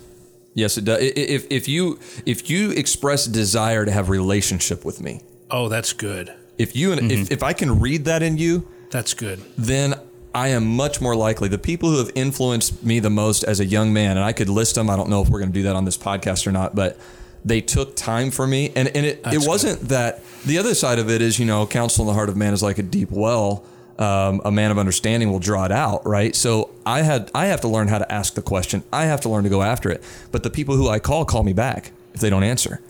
[0.55, 0.99] Yes, it does.
[0.99, 5.69] I- i- If if you if you express desire to have relationship with me, Oh,
[5.69, 6.33] that's good.
[6.59, 7.33] if you and if, mm-hmm.
[7.33, 9.41] if I can read that in you, That's good.
[9.57, 9.95] then
[10.35, 11.49] I am much more likely.
[11.49, 14.49] The people who have influenced me the most as a young man, and I could
[14.49, 14.91] list them.
[14.91, 16.99] I don't know if we're going to do that on this podcast or not, but
[17.45, 20.23] they took time for me, and and it, it wasn't that.
[20.45, 22.63] The other side of it is, you know, counsel in the heart of man is
[22.63, 23.65] like a deep well.
[23.99, 26.37] Um, a man of understanding will draw it out, right?
[26.37, 28.85] So I had I have to learn how to ask the question.
[28.93, 30.05] I have to learn to go after it.
[30.31, 32.81] But the people who I call call me back if they don't answer.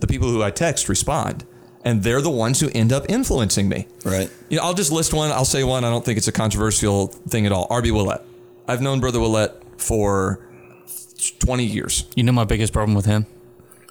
[0.00, 1.44] The people who I text respond,
[1.84, 3.86] and they're the ones who end up influencing me.
[4.04, 4.30] right.
[4.50, 5.30] You know, I'll just list one.
[5.32, 5.84] I'll say one.
[5.84, 7.66] I don't think it's a controversial thing at all.
[7.68, 8.22] RB Ouellette.
[8.68, 10.38] I've known Brother Ouellette for
[11.40, 12.04] 20 years.
[12.14, 13.26] you know my biggest problem with him.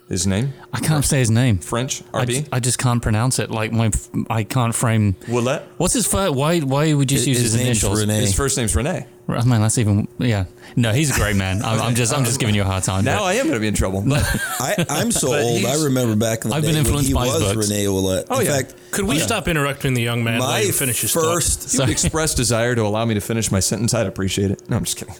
[0.08, 0.54] His name?
[0.72, 1.58] I can't say his name.
[1.58, 2.02] French?
[2.14, 2.28] I RB?
[2.28, 3.50] just, I just can't pronounce it.
[3.50, 3.90] Like my,
[4.30, 5.14] I can't frame.
[5.26, 5.64] Ouellette?
[5.76, 6.34] What's his first?
[6.34, 6.60] Why?
[6.60, 8.00] Why would you just use His his, initials?
[8.00, 8.18] Rene.
[8.20, 9.06] His first name's Rene.
[9.28, 10.08] I mean, that's even.
[10.18, 10.46] Yeah.
[10.76, 11.62] No, he's a great man.
[11.62, 13.04] I'm, I'm just, I'm just giving you a hard time.
[13.04, 14.02] Now but- I am going to be in trouble.
[14.06, 14.22] But
[14.60, 15.64] I, I'm so old.
[15.66, 17.70] I remember back in the I've day been when influenced he by his was books.
[17.70, 18.24] Rene Ouellette.
[18.30, 18.56] Oh, in yeah.
[18.56, 20.38] fact, Could we stop interrupting the young man?
[20.38, 21.24] my let him finish his thought?
[21.24, 24.68] first, if you express desire to allow me to finish my sentence, I'd appreciate it.
[24.70, 25.14] No, I'm just kidding.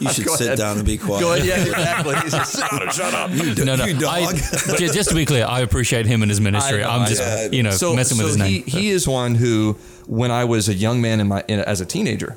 [0.00, 0.58] you should Go sit ahead.
[0.58, 1.20] down and be quiet.
[1.20, 1.44] Go ahead.
[1.46, 2.14] Yeah, exactly.
[2.16, 3.30] He's like, "Sit down and shut up.
[3.32, 3.84] You, do- no, no.
[3.84, 4.12] you dog.
[4.12, 4.32] I,
[4.76, 6.84] ju- just to be clear, I appreciate him and his ministry.
[6.84, 7.48] I know, I'm I just, know.
[7.56, 8.62] you know, so, messing with his name.
[8.64, 9.76] He, he is one who,
[10.06, 12.36] when I was a young man in my in, as a teenager,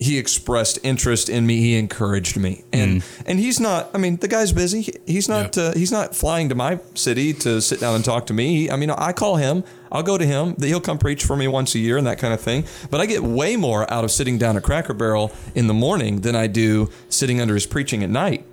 [0.00, 1.56] he expressed interest in me.
[1.58, 3.90] He encouraged me, and and he's not.
[3.94, 4.92] I mean, the guy's busy.
[5.06, 5.56] He's not.
[5.56, 5.64] Yeah.
[5.64, 8.70] Uh, he's not flying to my city to sit down and talk to me.
[8.70, 9.64] I mean, I call him.
[9.90, 10.54] I'll go to him.
[10.60, 12.64] He'll come preach for me once a year and that kind of thing.
[12.90, 16.20] But I get way more out of sitting down at Cracker Barrel in the morning
[16.20, 18.44] than I do sitting under his preaching at night.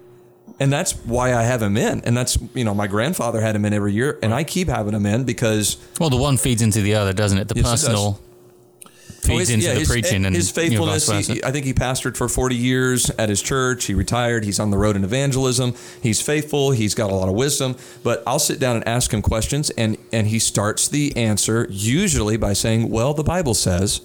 [0.60, 2.01] And that's why I have him in.
[2.05, 4.93] And that's you know my grandfather had him in every year, and I keep having
[4.93, 7.49] him in because Well, the one feeds into the other, doesn't it?
[7.49, 8.17] The Yes, it
[9.25, 11.27] personal Oh, his- into yeah, the his- preaching and his you know, faithfulness.
[11.27, 13.85] he, I think he pastored for 40 years at his church.
[13.85, 14.45] He retired.
[14.45, 15.73] He's on the road in evangelism.
[16.01, 16.71] He's faithful.
[16.71, 17.75] He's got a lot of wisdom.
[18.03, 22.38] But I'll sit down and ask him questions, and and he starts the answer usually
[22.38, 24.01] by saying, "Well, the Bible says,"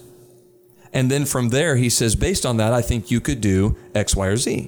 [0.93, 4.15] and then from there he says, "Based on that, I think you could do X,
[4.15, 4.67] Y, or Z."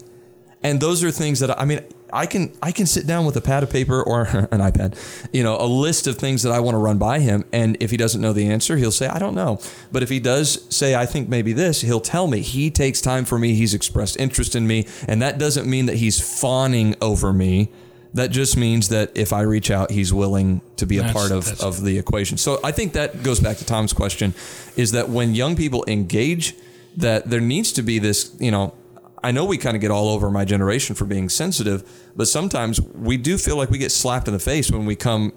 [0.61, 1.81] And those are things that I mean,
[2.13, 4.21] I can I can sit down with a pad of paper or
[4.52, 4.95] an iPad,
[5.34, 7.43] you know, a list of things that I want to run by him.
[7.52, 9.60] And if he doesn't know the answer, he'll say, I don't know.
[9.91, 12.41] But if he does say, I think maybe this, he'll tell me.
[12.41, 13.56] He takes time for me.
[13.56, 14.88] He's expressed interest in me.
[15.08, 17.69] And that doesn't mean that he's fawning over me.
[18.13, 21.32] That just means that if I reach out, he's willing to be a That's- part
[21.32, 22.38] of, of the equation.
[22.38, 24.36] So I think that goes back to Tom's question
[24.76, 26.56] is that when young people engage,
[26.95, 28.76] that there needs to be this, you know,
[29.23, 32.81] I know we kind of get all over my generation for being sensitive, but sometimes
[32.81, 35.31] we do feel like we get slapped in the face when we come,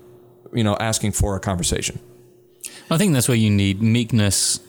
[0.53, 2.01] you know, asking for a conversation.
[2.91, 4.61] I think that's where you need meekness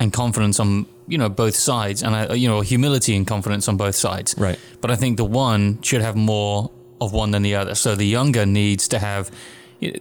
[0.00, 3.76] and confidence on you know both sides, and I, you know humility and confidence on
[3.76, 4.34] both sides.
[4.38, 4.58] Right.
[4.80, 7.74] But I think the one should have more of one than the other.
[7.74, 9.30] So the younger needs to have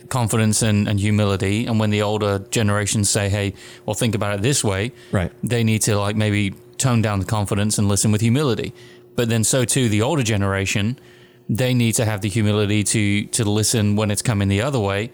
[0.09, 3.53] confidence and, and humility, and when the older generations say, "Hey,
[3.85, 5.31] well, think about it this way," Right.
[5.43, 8.73] They need to like maybe tone down the confidence and listen with humility.
[9.15, 10.99] But then so too the older generation,
[11.47, 15.11] they need to have the humility to to listen when it's coming the other way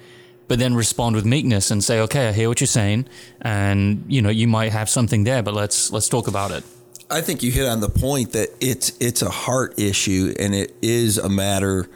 [0.49, 3.05] but then respond with meekness and say, "Okay, I hear what you're saying,
[3.39, 6.63] and you know, you might have something there, but let's let's talk about it."
[7.09, 10.75] I think you hit on the point that it's it's a heart issue and it
[10.81, 11.87] is a matter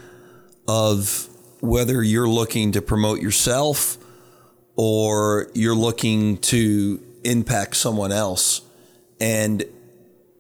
[0.68, 1.28] of
[1.60, 3.98] whether you're looking to promote yourself
[4.76, 8.62] or you're looking to impact someone else.
[9.24, 9.64] And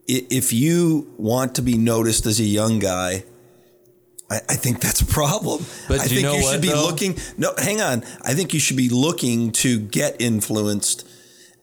[0.07, 3.23] if you want to be noticed as a young guy,
[4.29, 5.65] I, I think that's a problem.
[5.87, 6.85] But I do you think know you what, should be though?
[6.85, 7.17] looking.
[7.37, 8.03] No, hang on.
[8.23, 11.07] I think you should be looking to get influenced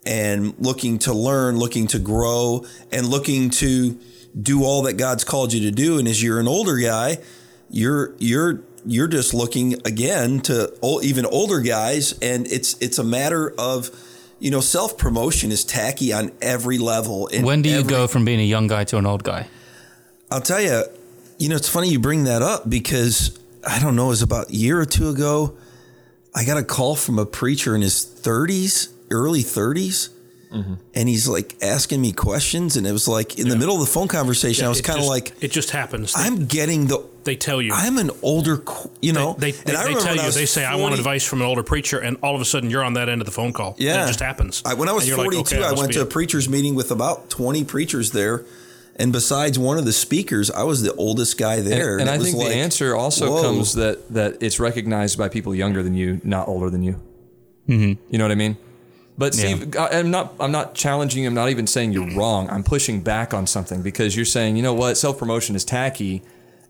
[0.07, 4.01] and looking to learn, looking to grow, and looking to
[4.41, 5.99] do all that God's called you to do.
[5.99, 7.19] And as you're an older guy,
[7.69, 13.05] you're you're you're just looking again to ol- even older guys, and it's it's a
[13.05, 13.91] matter of
[14.41, 17.29] you know self promotion is tacky on every level.
[17.29, 19.47] in When do you every- go from being a young guy to an old guy?
[20.31, 20.85] I'll tell you,
[21.39, 24.51] you know, it's funny you bring that up because I don't know, it was about
[24.51, 25.55] a year or two ago.
[26.35, 30.11] I got a call from a preacher in his 30s, early 30s.
[30.53, 32.77] And he's like asking me questions.
[32.77, 35.07] And it was like in the middle of the phone conversation, I was kind of
[35.07, 36.13] like, it just happens.
[36.15, 37.73] They, I'm getting the, they tell you.
[37.73, 38.63] I'm an older,
[39.01, 40.65] you know, they, they, and I they remember tell when I you, was they say,
[40.65, 43.09] I want advice from an older preacher, and all of a sudden you're on that
[43.09, 43.77] end of the phone call.
[43.79, 43.95] Yeah.
[43.95, 44.63] And it just happens.
[44.65, 46.11] I, when I was And you're like, 42, okay, I went to a it.
[46.11, 48.45] preacher's meeting with about 20 preachers there.
[48.97, 51.99] And besides one of the speakers, I was the oldest guy And, there.
[51.99, 53.43] and it I was think like, the answer also whoa.
[53.43, 57.01] comes that that it's recognized by people younger than you, not older than you.
[57.69, 58.03] Mm-hmm.
[58.13, 58.59] You know what I mean?
[59.21, 59.55] But Yeah.
[59.57, 60.33] Steve, I- I'm not.
[60.41, 61.23] I'm not challenging.
[61.25, 61.29] you.
[61.29, 62.49] I'm not even saying you're wrong.
[62.51, 66.23] I'm pushing back on something because you're saying, you know what, self promotion is tacky,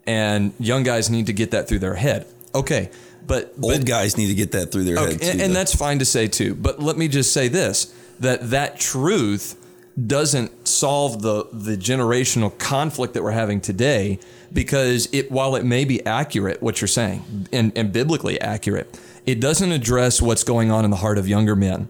[0.04, 2.26] and young guys need to get that through their head.
[2.52, 2.90] Okay,
[3.24, 5.12] but Old but, guys need to get that through their Okay, head.
[5.12, 5.58] and, too, and though.
[5.60, 6.56] that's fine to say too.
[6.56, 9.54] But let me just say this: that that truth
[10.06, 14.18] doesn't solve the the generational conflict that we're having today
[14.52, 19.38] because it while it may be accurate what you're saying and, and biblically accurate it
[19.40, 21.88] doesn't address what's going on in the heart of younger men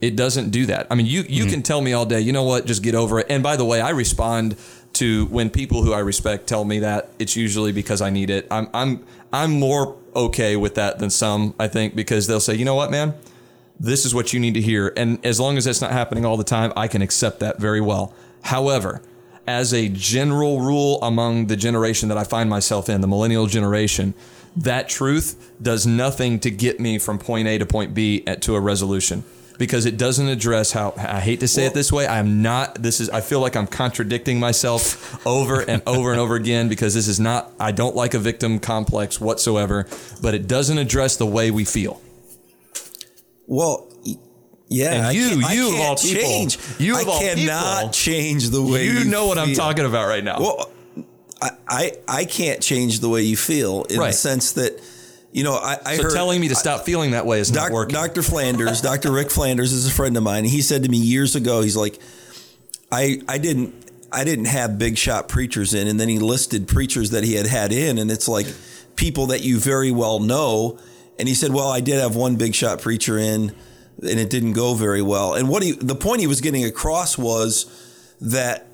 [0.00, 0.86] it doesn't do that.
[0.90, 1.52] I mean you you mm-hmm.
[1.52, 2.66] can tell me all day you know what?
[2.66, 3.26] Just get over it.
[3.28, 4.56] And by the way i respond
[4.94, 8.46] to when people who i respect tell me that it's usually because i need it.
[8.50, 12.64] I'm i'm i'm more okay with that than some i think because they'll say you
[12.64, 13.14] know what man?
[13.78, 14.92] This is what you need to hear.
[14.94, 17.80] And as long as that's not happening all the time, I can accept that very
[17.80, 18.12] well.
[18.42, 19.00] However,
[19.46, 24.12] as a general rule among the generation that I find myself in, the millennial generation,
[24.54, 28.54] that truth does nothing to get me from point A to point B at, to
[28.54, 29.24] a resolution
[29.60, 32.06] because it doesn't address how I hate to say it this way.
[32.08, 36.34] I'm not, this is, I feel like I'm contradicting myself over and over and over
[36.34, 39.86] again because this is not, I don't like a victim complex whatsoever,
[40.22, 42.00] but it doesn't address the way we feel.
[43.46, 43.86] Well,
[44.68, 46.58] yeah, And I you- I you of all people, change.
[46.78, 49.84] you I of all cannot people, change the way you you, know what I'm talking
[49.84, 50.38] about right now.
[50.40, 50.70] Well,
[51.42, 54.80] I, I I can't change the way you feel in the sense that
[55.32, 57.72] you know I, I so heard telling me to stop feeling that way is not
[57.72, 57.94] working.
[57.94, 58.22] Dr.
[58.22, 59.12] Flanders, Dr.
[59.12, 60.44] Rick Flanders is a friend of mine.
[60.44, 61.98] He said to me years ago, he's like,
[62.90, 63.74] I I didn't
[64.12, 67.46] I didn't have big shot preachers in, and then he listed preachers that he had
[67.46, 68.46] had in, and it's like
[68.96, 70.78] people that you very well know.
[71.18, 73.54] And he said, "Well, I did have one big shot preacher in,
[74.02, 77.16] and it didn't go very well." And what he the point he was getting across
[77.16, 77.66] was
[78.20, 78.66] that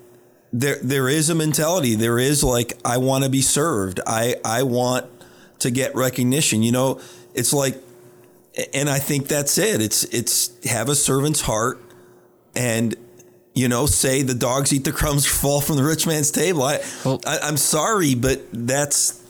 [0.51, 1.95] there there is a mentality.
[1.95, 3.99] There is like I want to be served.
[4.07, 5.05] I I want
[5.59, 6.63] to get recognition.
[6.63, 7.01] You know,
[7.33, 7.75] it's like,
[8.73, 9.81] and I think that's it.
[9.81, 11.79] It's it's have a servant's heart,
[12.55, 12.95] and
[13.53, 16.63] you know, say the dogs eat the crumbs fall from the rich man's table.
[16.63, 19.21] I, Well- I I'm sorry, but that's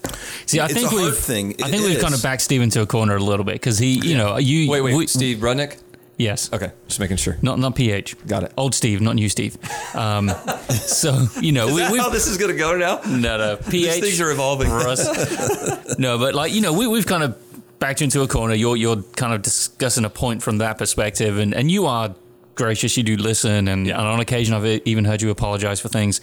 [0.46, 1.56] See, I It's think a we've thing.
[1.62, 2.02] I It think we've is.
[2.02, 4.70] kind of backed Steve into a corner a little bit because he, you know, you
[4.72, 5.78] Wait, wait, we- Steve Rudnick.
[6.18, 7.38] Yes, Okay, just making sure.
[7.42, 8.52] not not PH, Got it.
[8.58, 9.58] Old Steve, not new Steve.
[9.96, 10.30] Um,
[10.70, 13.00] so you know, we, we've this is gonna go now?
[13.08, 14.02] no, no, PH.
[14.02, 14.68] things are evolving.
[14.70, 15.98] for us.
[16.00, 17.38] no, but like you know, we, we've kind of
[17.80, 18.54] backed into a corner.
[18.56, 22.16] You're you're kind of discussing a point from that perspective, and and you are
[22.56, 22.98] gracious.
[22.98, 26.20] You do listen, and, and on occasion I've even heard you apologize for things.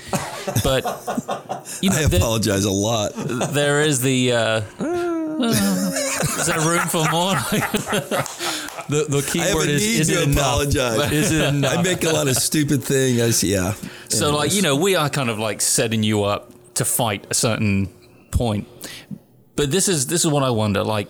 [0.65, 0.83] But
[1.81, 3.13] you know, I there- apologize a lot.
[3.53, 4.33] there is the.
[4.33, 4.61] Uh,
[5.43, 7.37] is there room for more?
[8.87, 10.67] The the key I word is is it enough?
[11.11, 11.79] Is it enough?
[11.79, 13.43] I make a lot of stupid things.
[13.43, 13.75] Yeah.
[14.11, 17.35] So, like, you know, we are kind of like setting you up to fight a
[17.35, 17.89] certain
[18.31, 18.69] point.
[19.57, 20.85] But this is this is what I wonder.
[20.85, 21.09] Like,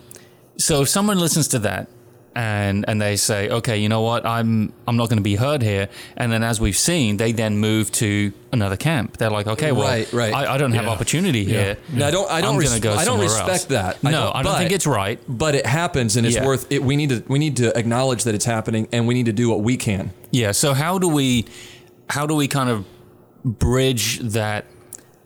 [0.56, 1.88] so if someone listens to that
[2.36, 5.62] and and they say, okay, you know what, I'm I'm not going to be heard
[5.62, 9.16] here, and then as we've seen, they then move to another camp.
[9.18, 10.32] They're like, okay, well, Right, right.
[10.34, 10.90] I, I don't have Yeah.
[10.90, 11.76] opportunity here.
[11.92, 12.30] No, I don't.
[12.30, 12.56] I don't.
[12.56, 13.64] Res- go I don't respect else.
[13.66, 14.02] that.
[14.02, 15.20] No, don't, I don't think it's right.
[15.28, 16.46] But it happens, and it's Yeah.
[16.46, 16.82] worth it.
[16.82, 17.22] We need to.
[17.28, 20.10] We need to acknowledge that it's happening, and we need to do what we can.
[20.30, 20.52] Yeah.
[20.52, 21.44] So how do we
[22.10, 22.84] how do we kind of
[23.44, 24.66] bridge that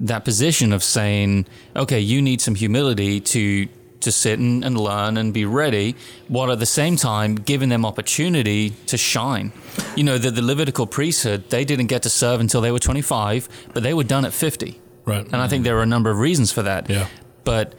[0.01, 1.45] that position of saying,
[1.75, 3.67] okay, you need some humility to
[4.01, 5.97] to sit and, and learn and be ready,
[6.29, 9.53] while at the same time giving them opportunity to shine.
[9.97, 13.49] You know, the, the Levitical priesthood, they didn't get to serve until they were 25,
[13.75, 14.81] but they were done at 50.
[15.05, 15.25] Right.
[15.25, 16.89] And I think there are a number of reasons for that.
[16.89, 17.09] Yeah.
[17.45, 17.75] But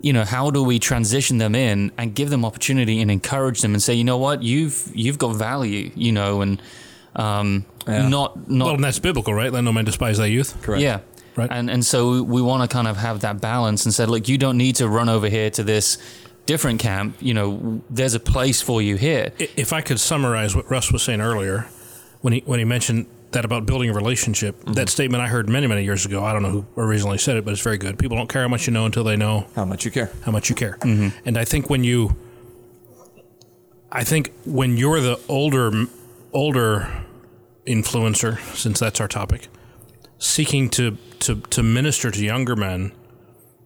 [0.00, 3.74] you know, how do we transition them in and give them opportunity and encourage them
[3.74, 6.62] and say, you know what, you've you've got value, you know, and
[7.16, 8.08] um, Yeah.
[8.08, 9.52] not not Well, and that's biblical, right?
[9.52, 10.56] Let no man despise thy youth.
[10.62, 10.80] Correct.
[10.82, 11.00] yeah.
[11.38, 11.48] Right.
[11.50, 14.38] And and so we want to kind of have that balance and said, look, you
[14.38, 15.98] don't need to run over here to this
[16.46, 17.16] different camp.
[17.20, 19.32] You know, there's a place for you here.
[19.38, 21.68] If I could summarize what Russ was saying earlier,
[22.22, 24.72] when he when he mentioned that about building a relationship, mm-hmm.
[24.72, 26.24] that statement I heard many many years ago.
[26.24, 27.98] I don't know who originally said it, but it's very good.
[27.98, 30.10] People don't care how much you know until they know How much you care?
[30.22, 30.78] how much you care.
[30.80, 31.16] Mm-hmm.
[31.24, 32.16] And I think when you,
[33.92, 35.86] I think when you're the older,
[36.32, 37.04] older
[37.66, 39.48] influencer, since that's our topic,
[40.18, 42.92] seeking to to to minister to younger men,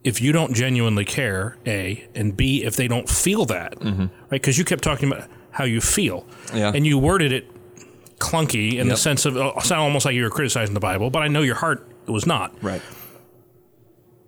[0.05, 4.11] if you don't genuinely care, a and b, if they don't feel that, right?
[4.31, 6.73] Because you kept talking about how you feel, Yeah.
[6.75, 7.51] and you worded it
[8.19, 11.23] clunky in the sense of uh, sound almost like you were criticizing the Bible, but
[11.23, 12.81] I know your heart was not Right.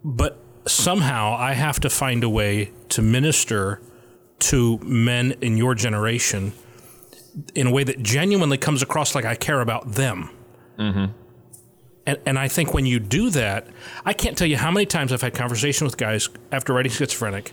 [0.04, 3.80] but somehow I have to find a way to minister
[4.40, 6.52] to men in your generation
[7.54, 10.30] in a way that genuinely comes across like I care about them.
[10.78, 11.12] Mm-hmm.
[12.06, 13.66] And, and I think when you do that,
[14.04, 17.52] I can't tell you how many times I've had conversations with guys after writing Schizophrenic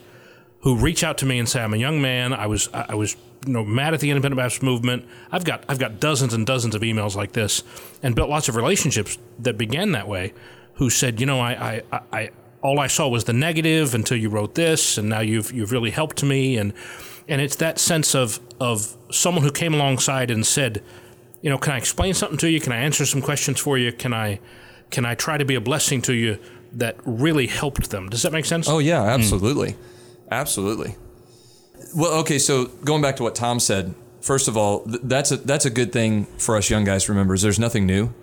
[0.62, 2.34] who reach out to me and say, "I'm a young man.
[2.34, 5.06] I was I was you know mad at the Independent Baptist movement.
[5.32, 7.64] I've got I've got dozens and dozens of emails like this,
[8.04, 10.34] and built lots of relationships that began that way.
[10.76, 12.30] Who said, you know, I I, I,
[12.62, 15.92] all I saw was the negative until you wrote this, and now you've you've really
[15.92, 16.74] helped me, and
[17.28, 20.84] and it's that sense of of someone who came alongside and said,
[21.42, 22.60] you know, can I explain something to you?
[22.60, 23.92] Can I answer some questions for you?
[23.92, 24.40] Can I
[24.90, 26.40] can I try to be a blessing to you?
[26.74, 28.08] That really helped them.
[28.10, 28.70] Does that make sense?
[28.70, 29.10] Oh yeah, hmm.
[29.10, 29.76] absolutely,
[30.30, 30.96] absolutely.
[31.96, 32.40] Well, okay.
[32.40, 35.70] So going back to what Tom said, first of all, th- that's a that's a
[35.70, 37.34] good thing for us young guys to remember.
[37.34, 38.14] Is there's nothing new,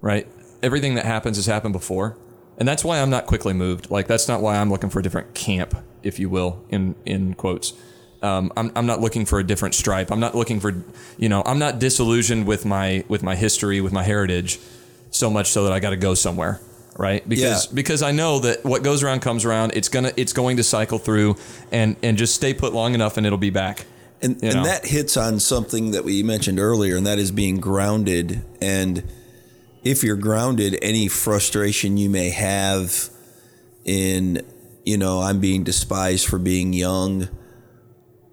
[0.00, 0.26] right?
[0.62, 2.18] Everything that happens has happened before,
[2.58, 3.90] and that's why I'm not quickly moved.
[3.90, 7.34] Like that's not why I'm looking for a different camp, if you will, in in
[7.34, 7.74] quotes.
[8.22, 10.10] Um, I'm, I'm not looking for a different stripe.
[10.10, 10.74] I'm not looking for,
[11.16, 14.58] you know, I'm not disillusioned with my with my history, with my heritage,
[15.10, 16.60] so much so that I got to go somewhere,
[16.98, 17.26] right?
[17.26, 17.74] Because Yeah.
[17.74, 19.72] because I know that what goes around comes around.
[19.74, 21.36] It's gonna it's going to cycle through,
[21.72, 23.86] and and just stay put long enough, and it'll be back.
[24.22, 27.58] And, You and that hits on something that we mentioned earlier, and that is being
[27.58, 28.42] grounded.
[28.60, 29.02] And
[29.82, 33.08] if you're grounded, any frustration you may have
[33.86, 34.42] in,
[34.84, 37.28] you know, I'm being despised for being young,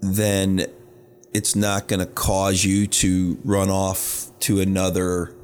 [0.02, 0.66] then
[1.34, 5.36] it's not going to cause you to run off to another,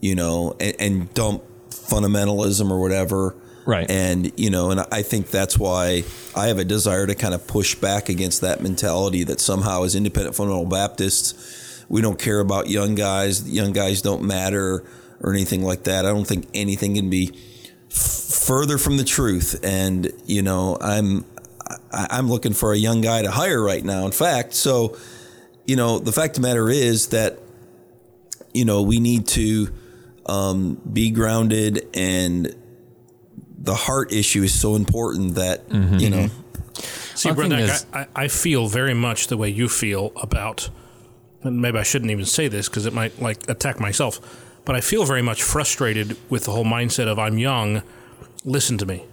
[0.00, 3.36] you know, and, and dump fundamentalism or whatever.
[3.66, 3.90] Right.
[3.90, 6.02] And, you know, and I think that's why
[6.34, 9.94] I have a desire to kind of push back against that mentality that somehow as
[9.94, 13.48] independent fundamental Baptists, we don't care about young guys.
[13.48, 14.84] Young guys don't matter.
[15.20, 16.06] or anything like that.
[16.06, 17.32] I don't think anything can be
[17.90, 19.58] f- further from the truth.
[19.62, 21.24] And you know, I'm
[21.92, 24.04] I'm looking for a young guy to hire right now.
[24.06, 24.96] In fact, so
[25.66, 27.38] you know, the fact of the matter is that
[28.54, 29.72] you know we need to
[30.26, 32.54] um, be grounded and
[33.60, 36.28] the heart issue is so important that you know
[37.14, 37.52] See, I think
[37.92, 40.70] I, I feel very much the way you feel about,
[41.42, 44.20] and maybe I shouldn't even say this because it might like attack myself,
[44.64, 47.82] but I feel very much frustrated with the whole mindset of I'm young,
[48.44, 49.04] listen to me.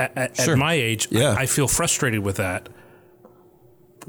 [0.00, 0.54] At, Sure.
[0.54, 1.32] at my age, Yeah.
[1.38, 2.68] I, I feel frustrated with that.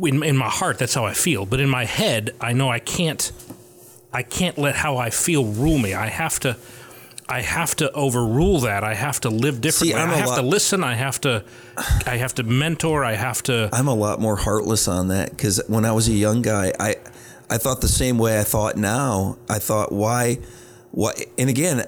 [0.02, 2.80] In, in my heart, that's how I feel, but in my head, I know I
[2.80, 3.32] can't.
[4.14, 5.94] I can't let how I feel rule me.
[5.94, 6.58] I have to.
[7.30, 8.84] I have to overrule that.
[8.84, 9.96] I have to live differently.
[9.98, 10.84] I'm I have to listen.
[10.84, 11.44] I have to.
[12.06, 13.06] I have to mentor.
[13.06, 13.70] I have to.
[13.72, 16.96] I'm a lot more heartless on that because when I was a young guy, I
[17.50, 19.38] I thought the same way I thought now.
[19.50, 20.40] I thought why,
[20.92, 21.86] why, and again,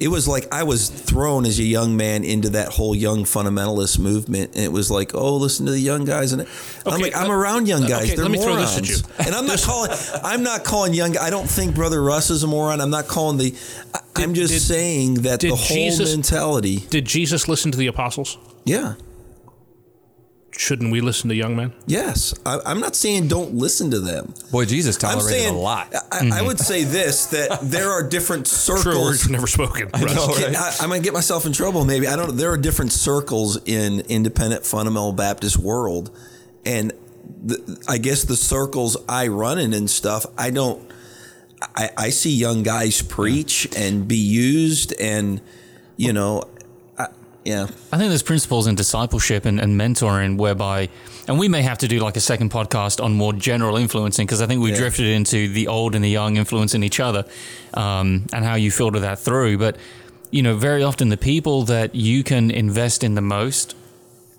[0.00, 3.98] it was like I was thrown as a young man into that whole young fundamentalist
[3.98, 6.46] movement, and it was like, oh, listen to the young guys, and
[6.84, 8.04] I'm like, I'm uh, around young guys.
[8.06, 8.80] okay, They're let me throw morons.
[8.80, 9.24] this at you.
[9.26, 9.90] and I'm not calling.
[10.22, 11.16] I'm not calling young.
[11.16, 12.80] I don't think Brother Russ is a moron.
[12.80, 13.54] I'm not calling the.
[13.94, 16.78] I- I'm just did- saying that the whole Jesus- mentality.
[16.90, 18.38] Did Jesus listen to the apostles?
[18.64, 18.94] Yeah.
[20.56, 21.72] Shouldn't we listen to young men?
[21.86, 24.34] Yes, I, I'm not saying don't listen to them.
[24.52, 25.92] Boy, Jesus I'm tolerated saying a lot.
[26.12, 29.04] I, I would say this that there are different True circles.
[29.04, 29.88] words never spoken.
[29.92, 30.14] Russ.
[30.14, 30.56] know, right?
[30.56, 31.84] I, am gonna get myself in trouble.
[31.84, 32.36] Maybe I don't.
[32.36, 36.16] There are different circles in independent fundamental Baptist world,
[36.64, 36.92] and
[37.42, 40.24] the, I guess the circles I run in and stuff.
[40.38, 40.88] I don't.
[41.74, 45.40] I, I see young guys preach and be used, and
[45.96, 46.53] you know, I,
[47.44, 47.64] yeah.
[47.92, 50.88] I think there's principles in discipleship and, and mentoring whereby,
[51.28, 54.40] and we may have to do like a second podcast on more general influencing because
[54.42, 54.78] I think we Yeah.
[54.78, 57.24] drifted into the old and the young influencing each other
[57.74, 59.58] um, and how you filter that through.
[59.58, 59.76] But,
[60.30, 63.76] you know, very often the people that you can invest in the most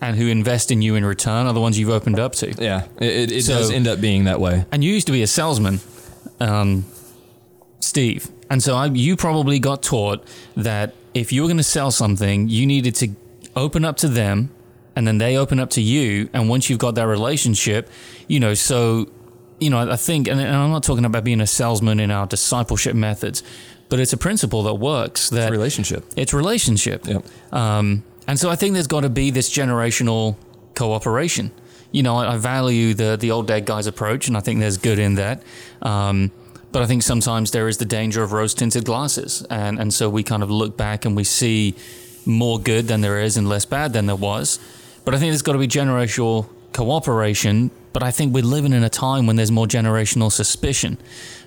[0.02, 2.52] and who invest in you in return are the ones you've opened up to.
[2.62, 4.66] Yeah, it, it, So- does end up being that way.
[4.72, 5.80] And you used to be a salesman,
[6.40, 6.86] um,
[7.80, 8.30] Steve.
[8.50, 10.24] And so I, you probably got taught
[10.58, 13.10] that if you were going to sell something, you needed to
[13.56, 14.52] open up to them
[14.96, 16.30] and then they open up to you.
[16.34, 17.90] And once you've got that relationship,
[18.28, 19.10] you know, so,
[19.60, 22.96] you know, I think, and I'm not talking about being a salesman in our discipleship
[22.96, 23.42] methods,
[23.90, 26.04] but it's a principle that works that Relationship.
[26.16, 27.08] it's relationship.
[27.08, 27.26] Yep.
[27.52, 30.36] Um, and so I think there's got to be this generational
[30.76, 31.52] cooperation.
[31.92, 34.78] You know, I, I value the the old dead guy's approach, and I think there's
[34.78, 35.44] good in that.
[35.82, 36.32] Um,
[36.76, 40.10] but I think sometimes there is the danger of rose tinted glasses, and and so
[40.10, 41.74] we kind of look back and we see
[42.26, 44.60] more good than there is and less bad than there was.
[45.06, 47.72] But I think there's got to be generational cooperation.
[47.94, 50.98] But I think we're living in a time when there's more generational suspicion,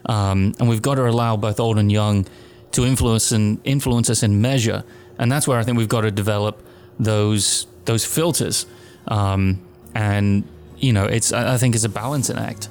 [0.06, 2.26] um, and we've got to allow both old and young
[2.72, 4.82] to influence and influence us in measure.
[5.18, 6.64] And that's where I think we've got to develop
[6.98, 8.64] those those filters.
[9.08, 9.60] Um,
[9.94, 10.44] and
[10.78, 12.70] you know, it's I think it's a balancing act.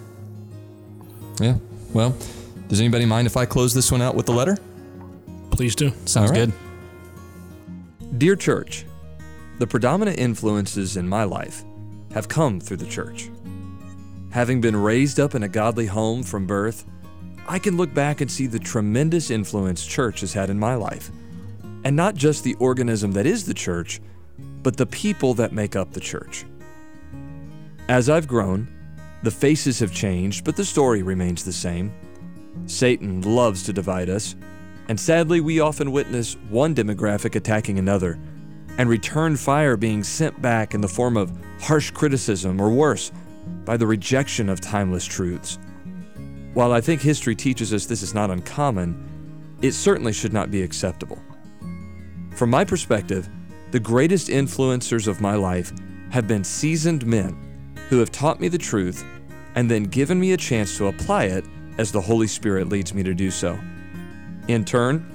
[1.40, 1.58] Yeah.
[1.94, 2.18] Well,
[2.68, 4.58] does anybody mind if I close this one out with the letter?
[5.52, 5.92] Please do.
[6.06, 6.52] Sounds All right.
[6.52, 8.20] good.
[8.20, 8.86] Dear Church,
[9.60, 11.64] the predominant influences in my life
[12.14, 13.30] have come through the church.
[14.32, 16.86] Having been raised up in a godly home from birth,
[17.48, 21.10] I can look back and see the tremendous influence church has had in my life.
[21.86, 24.02] And not just the organism that is the church,
[24.62, 26.46] but the people that make up the church.
[27.88, 28.68] As I've grown,
[29.24, 31.92] the faces have changed, but the story remains the same.
[32.66, 34.36] Satan loves to divide us,
[34.90, 38.20] and sadly, we often witness one demographic attacking another,
[38.78, 43.12] and return fire being sent back in the form of harsh criticism or worse,
[43.66, 45.60] by the rejection of timeless truths.
[46.54, 50.64] While I think history teaches us this is not uncommon, it certainly should not be
[50.64, 51.20] acceptable.
[52.36, 53.30] From my perspective,
[53.72, 55.74] the greatest influencers of my life
[56.12, 59.04] have been seasoned men who have taught me the truth
[59.56, 61.46] and then given me a chance to apply it
[61.78, 63.58] as the Holy Spirit leads me to do so.
[64.48, 65.06] In turn,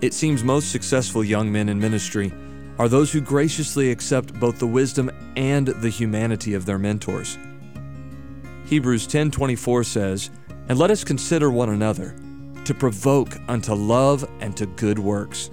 [0.00, 2.32] it seems most successful young men in ministry
[2.78, 7.36] are those who graciously accept both the wisdom and the humanity of their mentors.
[8.64, 10.30] Hebrews 10:24 says,
[10.68, 12.14] "And let us consider one another
[12.64, 15.50] to provoke unto love and to good works."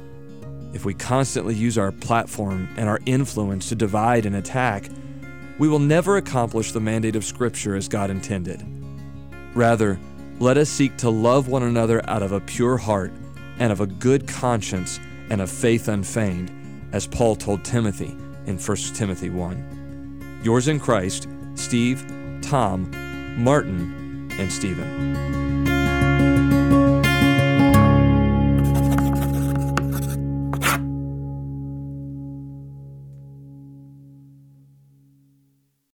[0.73, 4.89] If we constantly use our platform and our influence to divide and attack,
[5.57, 8.63] we will never accomplish the mandate of Scripture as God intended.
[9.55, 9.99] Rather,
[10.39, 13.11] let us seek to love one another out of a pure heart
[13.57, 16.51] and of a good conscience and of faith unfeigned,
[16.93, 18.15] as Paul told Timothy
[18.45, 20.41] in 1 Timothy 1.
[20.43, 22.05] Yours in Christ, Steve,
[22.41, 22.91] Tom,
[23.43, 25.46] Martin, and Stephen.